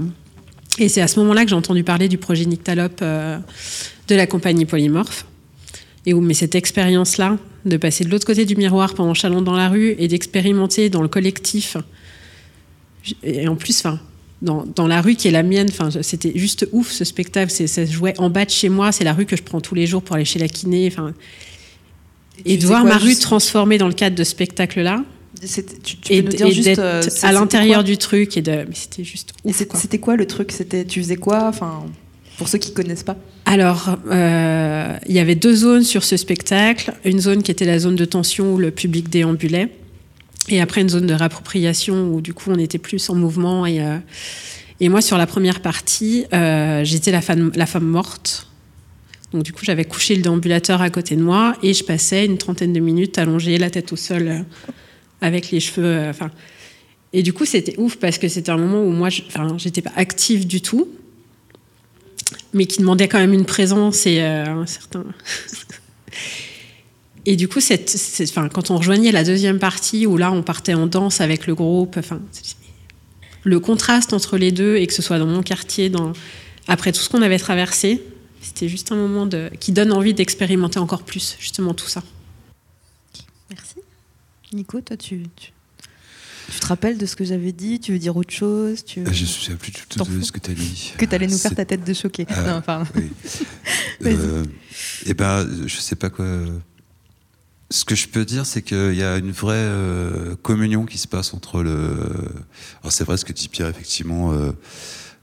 [0.79, 3.37] et c'est à ce moment-là que j'ai entendu parler du projet Nyctalope euh,
[4.07, 5.25] de la compagnie Polymorphe.
[6.07, 9.55] Et où, mais cette expérience-là, de passer de l'autre côté du miroir pendant Chalon dans
[9.55, 11.77] la rue et d'expérimenter dans le collectif.
[13.23, 13.99] Et en plus, enfin,
[14.41, 15.67] dans, la rue qui est la mienne.
[15.69, 17.51] Enfin, c'était juste ouf ce spectacle.
[17.51, 18.91] Ça se jouait en bas de chez moi.
[18.91, 20.87] C'est la rue que je prends tous les jours pour aller chez la kiné.
[20.91, 21.13] Enfin,
[22.45, 25.03] et, de voir ma rue transformée dans le cadre de ce spectacle-là.
[25.41, 29.33] Tu, tu et, nous dire juste, euh, à l'intérieur du truc et de, c'était juste
[29.43, 29.55] ouf.
[29.75, 30.51] C'était quoi le truc?
[30.51, 31.47] C'était, tu faisais quoi?
[31.47, 31.83] Enfin,
[32.37, 33.17] pour ceux qui connaissent pas.
[33.45, 36.93] Alors, euh, il y avait deux zones sur ce spectacle.
[37.03, 39.69] Une zone qui était la zone de tension où le public déambulait
[40.47, 43.65] et après, une zone de réappropriation où du coup, on était plus en mouvement.
[43.65, 43.97] Et, euh,
[44.79, 48.47] et moi, sur la première partie, euh, j'étais la femme, la femme morte.
[49.31, 52.37] Donc du coup, j'avais couché le déambulateur à côté de moi et je passais une
[52.37, 54.39] trentaine de minutes allongée, la tête au sol, euh,
[55.19, 56.07] avec les cheveux.
[56.09, 56.29] Enfin,
[57.11, 59.91] Et du coup, c'était ouf parce que c'était un moment où moi, enfin, j'étais pas
[59.95, 60.87] active du tout,
[62.53, 65.03] mais qui demandait quand même une présence et un certain.
[67.25, 70.43] et du coup, cette, cette- enfin, quand on rejoignait la deuxième partie où là, on
[70.43, 72.21] partait en danse avec le groupe, enfin,
[73.43, 76.13] le contraste entre les deux et que ce soit dans mon quartier, dans
[76.67, 78.01] après tout ce qu'on avait traversé,
[78.41, 82.03] c'était juste un moment de, qui donne envie d'expérimenter encore plus justement tout ça.
[83.49, 83.75] Merci.
[84.53, 85.51] Nico, toi, tu, tu,
[86.51, 87.79] tu te rappelles de ce que j'avais dit?
[87.79, 88.83] Tu veux dire autre chose?
[88.85, 90.53] Tu veux- Ah, Je ne me souviens plus du tout de ce que tu as
[90.53, 90.93] dit.
[90.97, 92.25] Que tu allais nous faire C'est- ta tête de choqué.
[92.29, 92.89] Ah, Non, pardon.
[92.95, 93.09] Oui.
[94.01, 94.15] Vas-y.
[94.15, 94.43] Euh,
[95.05, 96.25] eh ben, je sais pas quoi.
[97.71, 101.07] Ce que je peux dire, c'est qu'il y a une vraie euh, communion qui se
[101.07, 101.97] passe entre le.
[102.81, 104.33] Alors c'est vrai ce que dit Pierre, effectivement.
[104.33, 104.51] euh,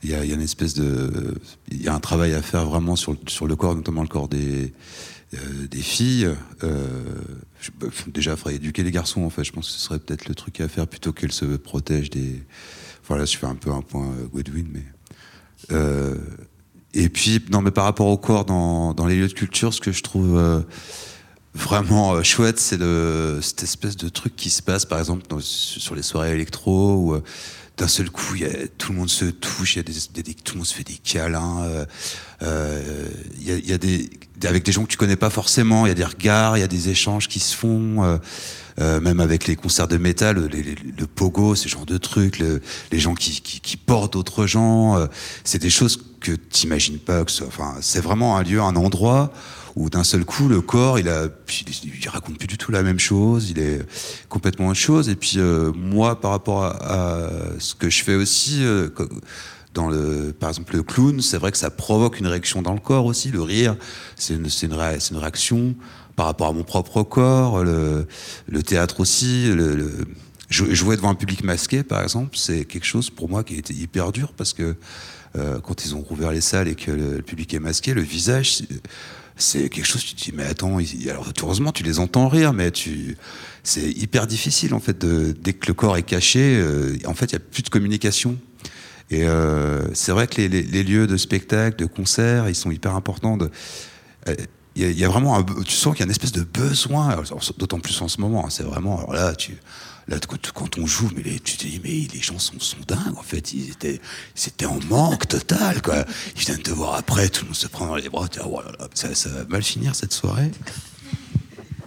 [0.04, 1.36] il y, a, une espèce de,
[1.70, 4.08] il y a un travail à faire vraiment sur, le- sur le corps, notamment le
[4.08, 4.72] corps des,
[5.34, 5.38] euh,
[5.70, 6.28] des filles.
[6.60, 9.44] Bah, déjà, il faudrait éduquer les garçons, en fait.
[9.44, 12.42] Je pense que ce serait peut-être le truc à faire plutôt qu'elles se protègent des.
[13.06, 15.76] Voilà, je fais un peu un point Godwin, mais.
[16.94, 19.80] Et puis, non, mais par rapport au corps dans, dans les lieux de culture, ce
[19.80, 20.64] que je trouve
[21.54, 25.94] vraiment euh, chouette, c'est le, cette espèce de truc qui se passe, par exemple, sur
[25.94, 27.22] les soirées électro, où euh,
[27.76, 29.92] d'un seul coup, y a- tout le monde se touche, y a des,
[30.34, 31.84] tout le monde se fait des câlins,
[32.42, 34.10] euh, il y a, y a des,
[34.44, 36.64] avec des gens que tu connais pas forcément, il y a des regards, il y
[36.64, 38.02] a des échanges qui se font.
[38.04, 38.18] euh,
[39.00, 42.98] même avec les concerts de métal, les- le pogo, ce genre de trucs, le- les
[42.98, 44.96] gens qui, qui, qui portent d'autres gens,
[45.44, 47.24] c'est des choses que t'imagines pas.
[47.24, 49.32] Que ce- enfin, c'est vraiment un lieu, un endroit
[49.74, 51.28] où d'un seul coup le corps, il a,
[52.08, 53.80] raconte plus du tout la même chose, il est
[54.28, 55.08] complètement autre chose.
[55.08, 58.64] Et puis euh, moi, par rapport à, ce que je fais aussi.
[58.64, 58.88] euh,
[59.74, 62.78] dans le, par exemple, le clown, c'est vrai que ça provoque une réaction dans le
[62.80, 63.30] corps aussi.
[63.30, 63.74] Le rire,
[64.16, 64.76] c'est une, une,
[65.12, 65.74] une réaction
[66.14, 67.64] par rapport à mon propre corps.
[67.64, 68.06] Le,
[68.48, 69.46] le théâtre aussi.
[69.46, 70.04] Le, le-
[70.50, 73.56] jou- jouer devant un public masqué, par exemple, c'est quelque chose pour moi qui a
[73.56, 74.76] été hyper dur parce que
[75.36, 78.62] euh, quand ils ont rouvert les salles et que le, public est masqué, le visage,
[79.36, 80.04] c'est- quelque chose.
[80.04, 80.78] Tu te dis, mais attends,
[81.08, 83.16] alors heureusement tu les entends rire, mais tu,
[83.64, 85.04] c'est hyper difficile en fait.
[85.04, 88.36] Dès que le corps est caché, euh, en fait, il y a plus de communication.
[89.10, 93.36] Et euh, c'est vrai que les, lieux de spectacle, de concert, ils sont hyper importants.
[94.74, 97.22] Il y, a- vraiment tu sens qu'il y a une espèce de besoin,
[97.58, 98.46] d'autant plus en ce moment.
[98.46, 99.58] hein, c'est vraiment, là, tu,
[100.54, 103.16] quand, on joue, mais les- tu te dis, mais les gens sont, sont dingues.
[103.16, 104.00] En fait, ils étaient,
[104.34, 106.04] c'était en manque total, quoi.
[106.36, 108.28] Ils viennent te voir après, tout le monde se prend dans les bras.
[108.28, 108.60] Tu dis, oh
[108.94, 110.50] ça, va mal finir cette soirée.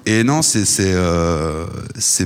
[0.07, 1.65] Et non, c'est c'est euh,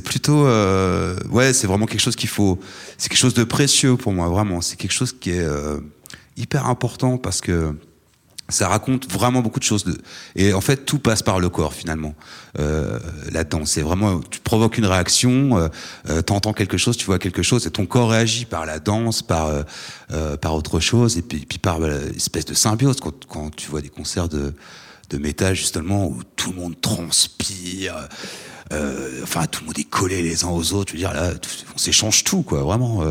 [0.03, 2.59] plutôt euh, ouais, c'est vraiment quelque chose qu'il faut,
[2.97, 4.59] c'est quelque chose de précieux pour moi vraiment.
[4.59, 5.79] C'est quelque chose qui est euh,
[6.35, 7.73] hyper important parce que
[8.49, 9.85] ça raconte vraiment beaucoup de choses.
[10.35, 12.15] Et en fait, tout passe par le corps finalement
[12.59, 12.99] euh,
[13.31, 13.65] là-dedans.
[13.65, 15.67] C'est vraiment, tu provoques une réaction, euh,
[16.09, 19.21] euh, t'entends quelque chose, tu vois quelque chose, et ton corps réagit par la danse,
[19.21, 19.63] par euh,
[20.11, 23.69] euh, par autre chose, et puis, puis par euh, espèce de symbiose quand, quand tu
[23.69, 24.53] vois des concerts de
[25.09, 27.95] de métal justement où tout le monde transpire.
[28.71, 30.91] euh, enfin, tout le monde est collé les uns aux autres.
[30.91, 31.31] Je veux dire, là,
[31.73, 33.03] on s'échange tout, quoi, vraiment.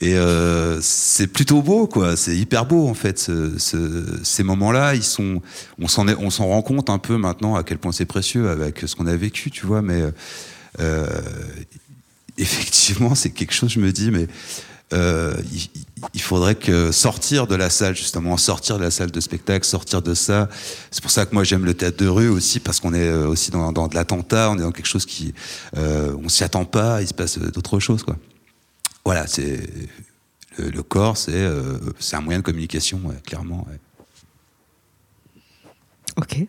[0.00, 2.16] Et euh, c'est plutôt beau, quoi.
[2.16, 3.18] C'est hyper beau, en fait.
[3.18, 5.42] ce- ce- ces moments-là, ils sont,
[5.80, 9.06] on s'en rend compte un peu maintenant à quel point c'est précieux avec ce qu'on
[9.08, 9.82] a vécu, tu vois.
[9.82, 10.02] Mais
[10.80, 11.06] euh,
[12.38, 13.70] effectivement, c'est quelque chose.
[13.70, 14.28] Je me dis, mais
[14.92, 15.34] euh,
[16.14, 20.00] il, faudrait que sortir de la salle, justement, sortir de la salle de spectacle, sortir
[20.00, 20.48] de ça.
[20.92, 23.50] C'est pour ça que moi j'aime le théâtre de rue aussi, parce qu'on est aussi
[23.50, 25.34] dans, dans de l'attentat, on est dans quelque chose qui,
[25.76, 28.16] on s'y attend pas, il se passe d'autres choses, quoi.
[29.08, 29.60] Voilà, c'est
[30.58, 33.66] le, le corps, c'est euh, c'est un moyen de communication, ouais, clairement.
[33.66, 33.78] ouais.
[36.18, 36.44] Ok.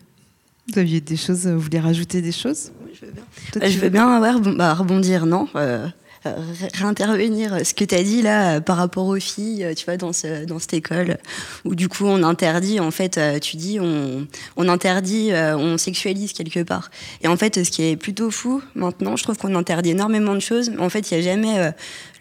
[0.70, 2.70] Vous aviez des choses, vous voulez rajouter des choses?
[2.92, 3.22] Je veux bien.
[3.52, 5.48] Toi, je veux- veux bien ouais, bah, rebondir, non?
[5.56, 5.88] Euh,
[6.26, 9.64] euh, ré- réintervenir euh, ce que tu as dit là euh, par rapport aux filles,
[9.64, 11.16] euh, tu vois, dans, ce- dans cette école,
[11.64, 15.78] où du coup on interdit, en fait, euh, tu dis, on, on interdit, euh, on
[15.78, 16.90] sexualise quelque part.
[17.22, 20.40] Et en fait, ce qui est plutôt fou maintenant, je trouve qu'on interdit énormément de
[20.40, 21.70] choses, mais en fait, il n'y a jamais euh,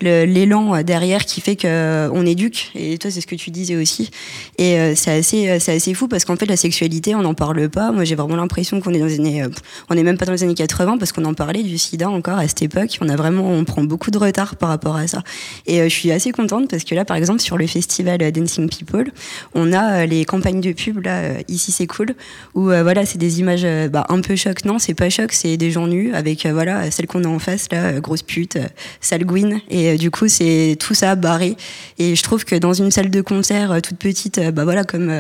[0.02, 2.72] l'élan euh, derrière qui fait qu'on éduque.
[2.76, 4.12] Et toi, c'est ce que tu disais aussi.
[4.58, 7.34] Et euh, c'est assez, euh, c'est assez fou parce qu'en fait, la sexualité, on n'en
[7.34, 7.92] parle pas.
[7.92, 9.50] Moi, j'ai vraiment l'impression qu'on est dans les années, euh,
[9.90, 12.38] on n'est même pas dans les années 80 parce qu'on en parlait du sida encore
[12.38, 12.98] à cette époque.
[13.02, 15.24] On a vraiment, on prend beaucoup de retard par rapport à ça.
[15.66, 18.32] Et euh, je suis assez contente parce que là, par exemple, sur le festival euh,
[18.32, 19.12] Dancing People,
[19.54, 22.16] on a euh, les campagnes de pub là, euh, ici c'est cool,
[22.56, 24.66] où euh, voilà, c'est des images euh, bah, un peu choc.
[24.66, 27.40] Non, c'est pas choc, c'est des gens nus avec euh, voilà celle qu'on a en
[27.40, 28.68] face là, euh, grosse pute, euh,
[29.02, 29.62] sale gouine.
[29.70, 31.58] Et Et du coup, c'est tout ça barré.
[31.98, 35.12] Et je trouve que dans une salle de concert toute petite, bah voilà, comme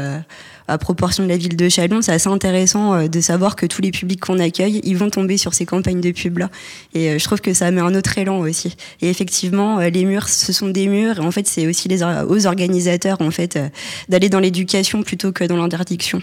[0.69, 3.81] à proportion de la ville de Chalon, c'est assez intéressant euh, de savoir que tous
[3.81, 6.49] les publics qu'on accueille, ils vont tomber sur ces campagnes de pub là.
[6.93, 8.75] Et euh, je trouve que ça met un autre élan aussi.
[9.01, 11.17] Et effectivement, euh, les murs, ce sont des murs.
[11.17, 13.59] Et en fait, c'est aussi les, aux organisateurs en fait
[14.07, 16.21] d'aller dans l'éducation plutôt que dans l'interdiction.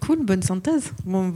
[0.00, 0.92] Cool, bonne synthèse.
[1.04, 1.34] Bon,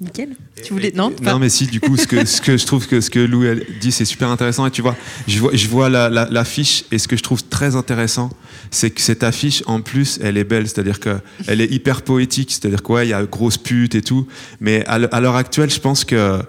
[0.00, 0.30] Nickel.
[0.62, 1.66] Tu voulais non Non, mais si.
[1.66, 3.44] Du coup, ce que, ce que je trouve que ce que Lou
[3.80, 4.66] dit, c'est super intéressant.
[4.66, 4.96] Et tu vois,
[5.28, 8.30] je vois, je vois l'affiche la, et ce que je trouve très intéressant,
[8.70, 10.66] c'est que cette affiche, en plus, elle est belle.
[10.68, 12.50] C'est-à-dire que elle est hyper poétique.
[12.50, 14.26] C'est-à-dire quoi, il y a grosse pute et tout.
[14.60, 16.40] Mais à l'heure actuelle, je pense que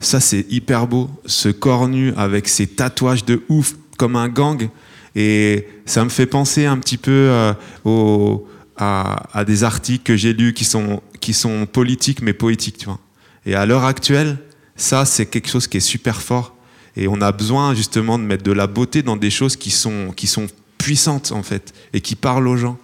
[0.00, 1.08] ça, c'est hyper beau.
[1.26, 4.68] Ce corps nu avec ses tatouages de ouf, comme un gang.
[5.14, 7.52] Et ça me fait penser un petit peu euh,
[7.84, 8.46] au
[8.78, 13.00] à, des articles que j'ai lus qui sont, qui sont politiques mais poétiques, tu vois.
[13.46, 14.38] Et à l'heure actuelle,
[14.76, 16.54] ça, c'est quelque chose qui est super fort.
[16.96, 20.12] Et on a besoin justement de mettre de la beauté dans des choses qui sont,
[20.16, 20.46] qui sont
[20.78, 22.78] puissantes, en fait, et qui parlent aux gens.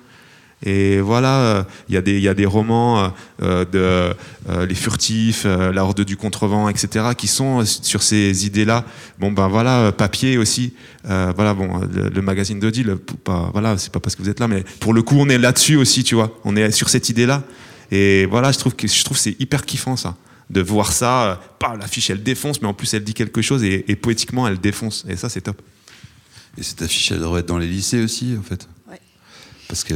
[0.67, 3.13] Et voilà, il y, y, a des romans
[3.43, 4.15] euh, de
[4.49, 8.85] euh, Les Furtifs, euh, La Horde du Contrevent, etc., qui sont sur ces idées-là.
[9.19, 10.73] Bon, ben voilà, Papier aussi.
[11.05, 12.97] voilà, bon, le, magazine d'Odile,
[13.53, 15.77] voilà, c'est pas parce que vous êtes là, mais pour le coup, on est là-dessus
[15.77, 16.39] aussi, tu vois.
[16.45, 17.43] On est sur cette idée-là.
[17.91, 20.17] Et voilà, je trouve que je trouve c'est hyper kiffant ça
[20.51, 21.41] de voir ça.
[21.59, 24.61] Pas l'affiche, elle défonce, mais en plus elle dit quelque chose et, et poétiquement elle
[24.61, 25.05] défonce.
[25.09, 25.61] Et ça, c'est top.
[26.57, 28.69] Et cette affiche, elle devrait être dans les lycées aussi, en fait.
[28.89, 29.01] Ouais.
[29.69, 29.95] Parce que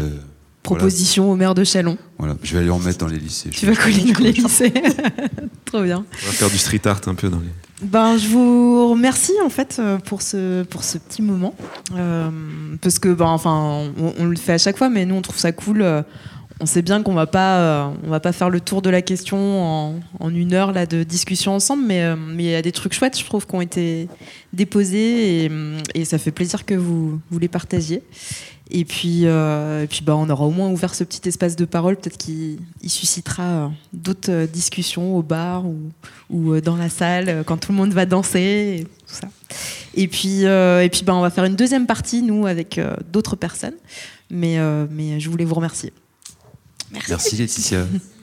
[0.62, 1.96] Proposition au maire de Chalon.
[2.18, 3.50] Voilà, je vais aller en mettre dans les lycées.
[3.50, 4.72] Tu vas coller dans les lycées.
[5.64, 6.04] Trop bien.
[6.22, 7.48] On va faire du street art un peu dans les.
[7.80, 11.54] Ben, je vous remercie en fait euh, pour ce, pour ce petit moment.
[11.94, 12.28] Euh,
[12.82, 15.52] parce que, ben, enfin, on, le fait à chaque fois, mais nous on trouve ça
[15.52, 15.80] cool.
[15.80, 16.02] Euh,
[16.60, 20.00] on sait bien qu'on va pas, on va pas faire le tour de la question
[20.20, 23.18] en, une heure là, de discussion ensemble, mais mais il y a des trucs chouettes,
[23.18, 24.08] je trouve, qui ont été
[24.52, 25.50] déposés
[25.94, 28.02] et, ça fait plaisir que vous, vous les partagiez.
[28.70, 31.64] Et puis, euh, et puis bah, on aura au moins ouvert ce petit espace de
[31.64, 35.64] parole, peut-être qu'il suscitera euh, d'autres euh, discussions au bar
[36.30, 39.28] ou, dans la salle quand tout le monde va danser, et tout ça.
[39.94, 42.78] Et puis, et puis bah, on va faire une deuxième partie, nous, avec
[43.10, 43.74] d'autres personnes.
[44.30, 45.92] Mais je voulais vous remercier.
[46.92, 47.86] Merci, Merci Laetitia.